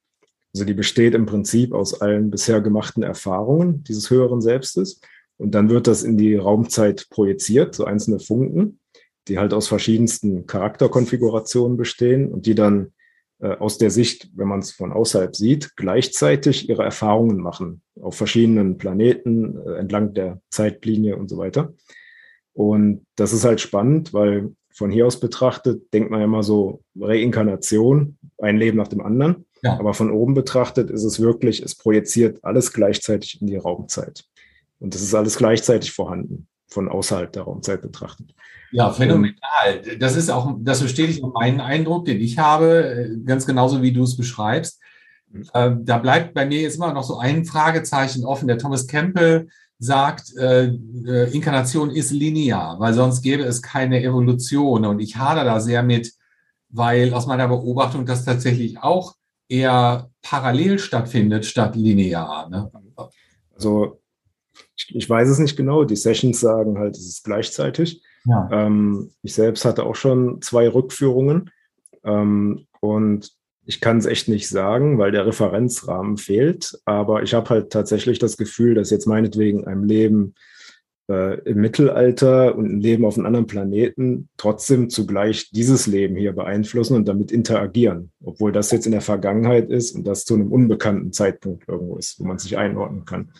Also 0.55 0.64
die 0.64 0.75
besteht 0.75 1.14
im 1.14 1.27
Prinzip 1.27 1.73
aus 1.73 2.01
allen 2.01 2.31
bisher 2.31 2.61
gemachten 2.61 3.03
Erfahrungen 3.03 3.85
dieses 3.85 4.11
höheren 4.11 4.42
Selbstes 4.42 5.01
und 5.38 5.55
dann 5.55 5.71
wird 5.71 5.87
das 5.87 6.03
in 6.03 6.18
die 6.18 6.37
Raumzeit 6.37 7.09
projiziert, 7.11 7.75
so 7.75 7.85
einzelne 7.85 8.21
Funken, 8.21 8.81
die 9.29 9.38
halt 9.38 9.55
aus 9.55 9.68
verschiedensten 9.68 10.47
Charakterkonfigurationen 10.47 11.77
bestehen 11.77 12.31
und 12.31 12.47
die 12.47 12.55
dann 12.55 12.92
aus 13.48 13.78
der 13.78 13.90
Sicht, 13.90 14.31
wenn 14.35 14.48
man 14.48 14.61
es 14.61 14.70
von 14.70 14.92
außerhalb 14.92 15.35
sieht, 15.35 15.76
gleichzeitig 15.76 16.68
ihre 16.68 16.85
Erfahrungen 16.85 17.38
machen 17.38 17.83
auf 18.00 18.14
verschiedenen 18.14 18.78
Planeten 18.78 19.59
äh, 19.66 19.78
entlang 19.78 20.14
der 20.14 20.40
Zeitlinie 20.50 21.16
und 21.16 21.28
so 21.28 21.38
weiter. 21.38 21.74
Und 22.52 23.07
das 23.16 23.33
ist 23.33 23.44
halt 23.44 23.61
spannend, 23.61 24.12
weil 24.12 24.55
von 24.74 24.90
hier 24.90 25.07
aus 25.07 25.20
betrachtet 25.20 25.92
denkt 25.92 26.11
man 26.11 26.20
ja 26.20 26.26
immer 26.26 26.42
so 26.42 26.83
Reinkarnation, 26.98 28.18
ein 28.38 28.57
Leben 28.57 28.78
nach 28.78 28.88
dem 28.88 29.00
anderen. 29.00 29.46
Ja. 29.62 29.78
Aber 29.78 29.94
von 29.94 30.11
oben 30.11 30.35
betrachtet 30.35 30.90
ist 30.90 31.05
es 31.05 31.20
wirklich, 31.20 31.62
es 31.62 31.74
projiziert 31.74 32.38
alles 32.42 32.72
gleichzeitig 32.72 33.40
in 33.40 33.46
die 33.46 33.57
Raumzeit. 33.57 34.24
Und 34.81 34.94
das 34.94 35.02
ist 35.02 35.14
alles 35.14 35.37
gleichzeitig 35.37 35.92
vorhanden, 35.92 36.48
von 36.72 36.88
außerhalb 36.88 37.32
der 37.32 37.42
Raumzeit 37.42 37.82
betrachtet. 37.82 38.35
Ja, 38.72 38.90
phänomenal. 38.90 39.82
Das 39.98 40.16
ist 40.16 40.30
auch, 40.30 40.56
das 40.61 40.80
bestätigt 40.80 41.22
meinen 41.22 41.61
Eindruck, 41.61 42.06
den 42.06 42.20
ich 42.20 42.38
habe, 42.38 43.18
ganz 43.24 43.46
genauso 43.46 43.82
wie 43.82 43.92
du 43.92 44.02
es 44.02 44.16
beschreibst. 44.16 44.80
Mhm. 45.30 45.44
Ähm, 45.54 45.85
da 45.85 45.98
bleibt 45.98 46.35
bei 46.35 46.46
mir 46.46 46.61
jetzt 46.61 46.76
immer 46.76 46.92
noch 46.92 47.04
so 47.04 47.18
ein 47.18 47.44
Fragezeichen 47.44 48.24
offen. 48.24 48.48
Der 48.48 48.58
Thomas 48.58 48.87
Campbell 48.87 49.48
sagt, 49.78 50.35
äh, 50.37 50.68
äh, 50.68 51.30
Inkarnation 51.35 51.90
ist 51.90 52.12
linear, 52.12 52.78
weil 52.80 52.94
sonst 52.94 53.20
gäbe 53.22 53.42
es 53.42 53.61
keine 53.61 54.02
Evolution. 54.02 54.87
Und 54.87 55.00
ich 55.00 55.16
hadere 55.16 55.44
da 55.44 55.61
sehr 55.61 55.82
mit, 55.82 56.12
weil 56.70 57.12
aus 57.12 57.26
meiner 57.26 57.48
Beobachtung 57.48 58.06
das 58.06 58.24
tatsächlich 58.24 58.78
auch 58.82 59.16
eher 59.48 60.08
parallel 60.22 60.78
stattfindet 60.78 61.44
statt 61.44 61.76
linear. 61.76 62.48
Ne? 62.48 62.70
Also 63.54 64.01
ich, 64.88 64.95
ich, 64.95 65.11
weiß 65.11 65.29
es 65.29 65.38
nicht 65.38 65.57
genau. 65.57 65.85
Die 65.85 65.97
Sessions 65.97 66.40
sagen 66.40 66.79
halt, 66.79 66.97
es 66.97 67.07
ist 67.07 67.25
gleichzeitig. 67.25 68.03
Ja. 68.25 68.49
Ähm, 68.53 69.11
ich 69.23 69.35
selbst 69.35 69.64
hatte 69.64 69.85
auch 69.85 69.97
schon 69.97 70.40
zwei 70.42 70.68
Rückführungen. 70.68 71.51
Ähm, 72.05 72.66
und 72.81 73.33
ich 73.64 73.81
kann 73.81 73.99
es 73.99 74.07
echt 74.07 74.29
nicht 74.29 74.49
sagen, 74.49 74.99
weil 74.99 75.12
der 75.12 75.27
Referenzrahmen 75.27 76.16
fehlt. 76.16 76.79
Aber 76.85 77.23
ich 77.23 77.35
habe 77.35 77.51
halt 77.51 77.71
tatsächlich 77.71 78.18
das 78.18 78.37
Gefühl, 78.37 78.75
dass 78.75 78.90
jetzt 78.90 79.07
meinetwegen 79.07 79.66
einem 79.66 79.85
Leben 79.85 80.35
äh, 81.09 81.38
im 81.42 81.61
Mittelalter 81.61 82.57
und 82.57 82.66
ein 82.66 82.81
Leben 82.81 83.05
auf 83.05 83.16
einem 83.16 83.27
anderen 83.27 83.47
Planeten 83.47 84.29
trotzdem 84.37 84.90
zugleich 84.90 85.51
dieses 85.51 85.87
Leben 85.87 86.16
hier 86.16 86.33
beeinflussen 86.33 86.97
und 86.97 87.07
damit 87.07 87.31
interagieren. 87.31 88.11
Obwohl 88.23 88.53
das 88.53 88.71
jetzt 88.71 88.87
in 88.87 88.92
der 88.92 89.01
Vergangenheit 89.01 89.71
ist 89.71 89.92
und 89.92 90.07
das 90.07 90.25
zu 90.25 90.35
einem 90.35 90.51
unbekannten 90.51 91.12
Zeitpunkt 91.12 91.68
irgendwo 91.68 91.97
ist, 91.97 92.18
wo 92.18 92.25
man 92.25 92.38
sich 92.38 92.57
einordnen 92.59 93.05
kann. 93.05 93.33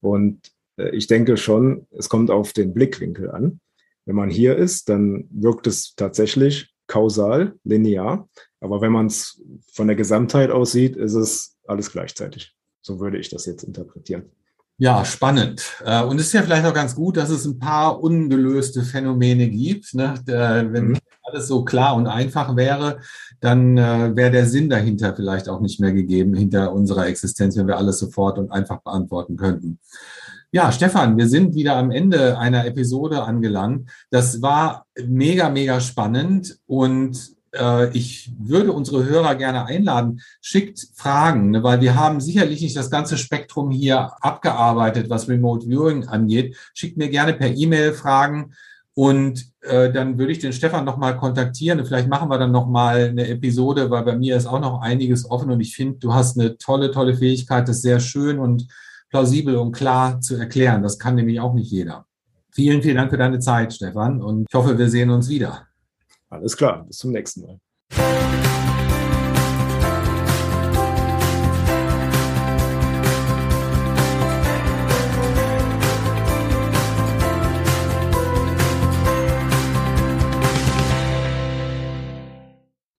Und 0.00 0.50
ich 0.76 1.06
denke 1.06 1.36
schon, 1.36 1.86
es 1.90 2.08
kommt 2.08 2.30
auf 2.30 2.52
den 2.52 2.74
Blickwinkel 2.74 3.30
an. 3.30 3.60
Wenn 4.04 4.16
man 4.16 4.30
hier 4.30 4.56
ist, 4.56 4.88
dann 4.88 5.28
wirkt 5.30 5.66
es 5.66 5.94
tatsächlich 5.94 6.72
kausal, 6.86 7.54
linear. 7.64 8.28
Aber 8.60 8.80
wenn 8.80 8.92
man 8.92 9.06
es 9.06 9.42
von 9.72 9.86
der 9.86 9.96
Gesamtheit 9.96 10.50
aussieht, 10.50 10.96
ist 10.96 11.14
es 11.14 11.56
alles 11.66 11.90
gleichzeitig. 11.92 12.54
So 12.80 13.00
würde 13.00 13.18
ich 13.18 13.28
das 13.28 13.46
jetzt 13.46 13.62
interpretieren. 13.62 14.30
Ja, 14.82 15.04
spannend. 15.04 15.62
Äh, 15.84 16.02
und 16.02 16.18
es 16.18 16.26
ist 16.26 16.32
ja 16.32 16.42
vielleicht 16.42 16.66
auch 16.66 16.74
ganz 16.74 16.96
gut, 16.96 17.16
dass 17.16 17.30
es 17.30 17.44
ein 17.44 17.60
paar 17.60 18.02
ungelöste 18.02 18.82
Phänomene 18.82 19.48
gibt. 19.48 19.94
Ne? 19.94 20.14
Wenn 20.26 20.88
mhm. 20.88 20.98
alles 21.22 21.46
so 21.46 21.64
klar 21.64 21.94
und 21.94 22.08
einfach 22.08 22.56
wäre, 22.56 22.98
dann 23.38 23.78
äh, 23.78 24.10
wäre 24.16 24.32
der 24.32 24.46
Sinn 24.46 24.68
dahinter 24.68 25.14
vielleicht 25.14 25.48
auch 25.48 25.60
nicht 25.60 25.78
mehr 25.78 25.92
gegeben, 25.92 26.34
hinter 26.34 26.72
unserer 26.72 27.06
Existenz, 27.06 27.56
wenn 27.56 27.68
wir 27.68 27.76
alles 27.76 28.00
sofort 28.00 28.40
und 28.40 28.50
einfach 28.50 28.80
beantworten 28.80 29.36
könnten. 29.36 29.78
Ja, 30.50 30.72
Stefan, 30.72 31.16
wir 31.16 31.28
sind 31.28 31.54
wieder 31.54 31.76
am 31.76 31.92
Ende 31.92 32.36
einer 32.36 32.66
Episode 32.66 33.22
angelangt. 33.22 33.88
Das 34.10 34.42
war 34.42 34.86
mega, 35.06 35.48
mega 35.48 35.78
spannend 35.78 36.58
und 36.66 37.36
ich 37.92 38.32
würde 38.38 38.72
unsere 38.72 39.04
Hörer 39.04 39.34
gerne 39.34 39.66
einladen, 39.66 40.22
schickt 40.40 40.88
Fragen, 40.94 41.50
ne, 41.50 41.62
weil 41.62 41.80
wir 41.82 41.94
haben 41.94 42.20
sicherlich 42.20 42.62
nicht 42.62 42.76
das 42.76 42.90
ganze 42.90 43.18
Spektrum 43.18 43.70
hier 43.70 44.12
abgearbeitet, 44.22 45.10
was 45.10 45.28
Remote 45.28 45.66
Viewing 45.66 46.08
angeht. 46.08 46.56
Schickt 46.72 46.96
mir 46.96 47.10
gerne 47.10 47.34
per 47.34 47.54
E-Mail 47.54 47.92
Fragen 47.92 48.54
und 48.94 49.46
äh, 49.62 49.92
dann 49.92 50.18
würde 50.18 50.32
ich 50.32 50.38
den 50.38 50.52
Stefan 50.52 50.84
nochmal 50.84 51.16
kontaktieren 51.16 51.78
und 51.78 51.86
vielleicht 51.86 52.08
machen 52.08 52.28
wir 52.30 52.38
dann 52.38 52.52
nochmal 52.52 53.08
eine 53.10 53.28
Episode, 53.28 53.90
weil 53.90 54.04
bei 54.04 54.16
mir 54.16 54.36
ist 54.36 54.46
auch 54.46 54.60
noch 54.60 54.80
einiges 54.80 55.30
offen 55.30 55.50
und 55.50 55.60
ich 55.60 55.74
finde, 55.74 55.98
du 55.98 56.12
hast 56.12 56.38
eine 56.38 56.56
tolle, 56.58 56.90
tolle 56.90 57.14
Fähigkeit, 57.14 57.68
das 57.68 57.82
sehr 57.82 58.00
schön 58.00 58.38
und 58.38 58.66
plausibel 59.10 59.56
und 59.56 59.72
klar 59.72 60.20
zu 60.20 60.36
erklären. 60.36 60.82
Das 60.82 60.98
kann 60.98 61.14
nämlich 61.14 61.40
auch 61.40 61.54
nicht 61.54 61.70
jeder. 61.70 62.06
Vielen, 62.50 62.82
vielen 62.82 62.96
Dank 62.96 63.10
für 63.10 63.18
deine 63.18 63.38
Zeit, 63.38 63.72
Stefan, 63.72 64.20
und 64.20 64.46
ich 64.48 64.54
hoffe, 64.54 64.76
wir 64.76 64.88
sehen 64.88 65.10
uns 65.10 65.28
wieder. 65.28 65.66
Alles 66.32 66.56
klar, 66.56 66.84
bis 66.86 66.96
zum 66.96 67.12
nächsten 67.12 67.42
Mal. 67.42 67.60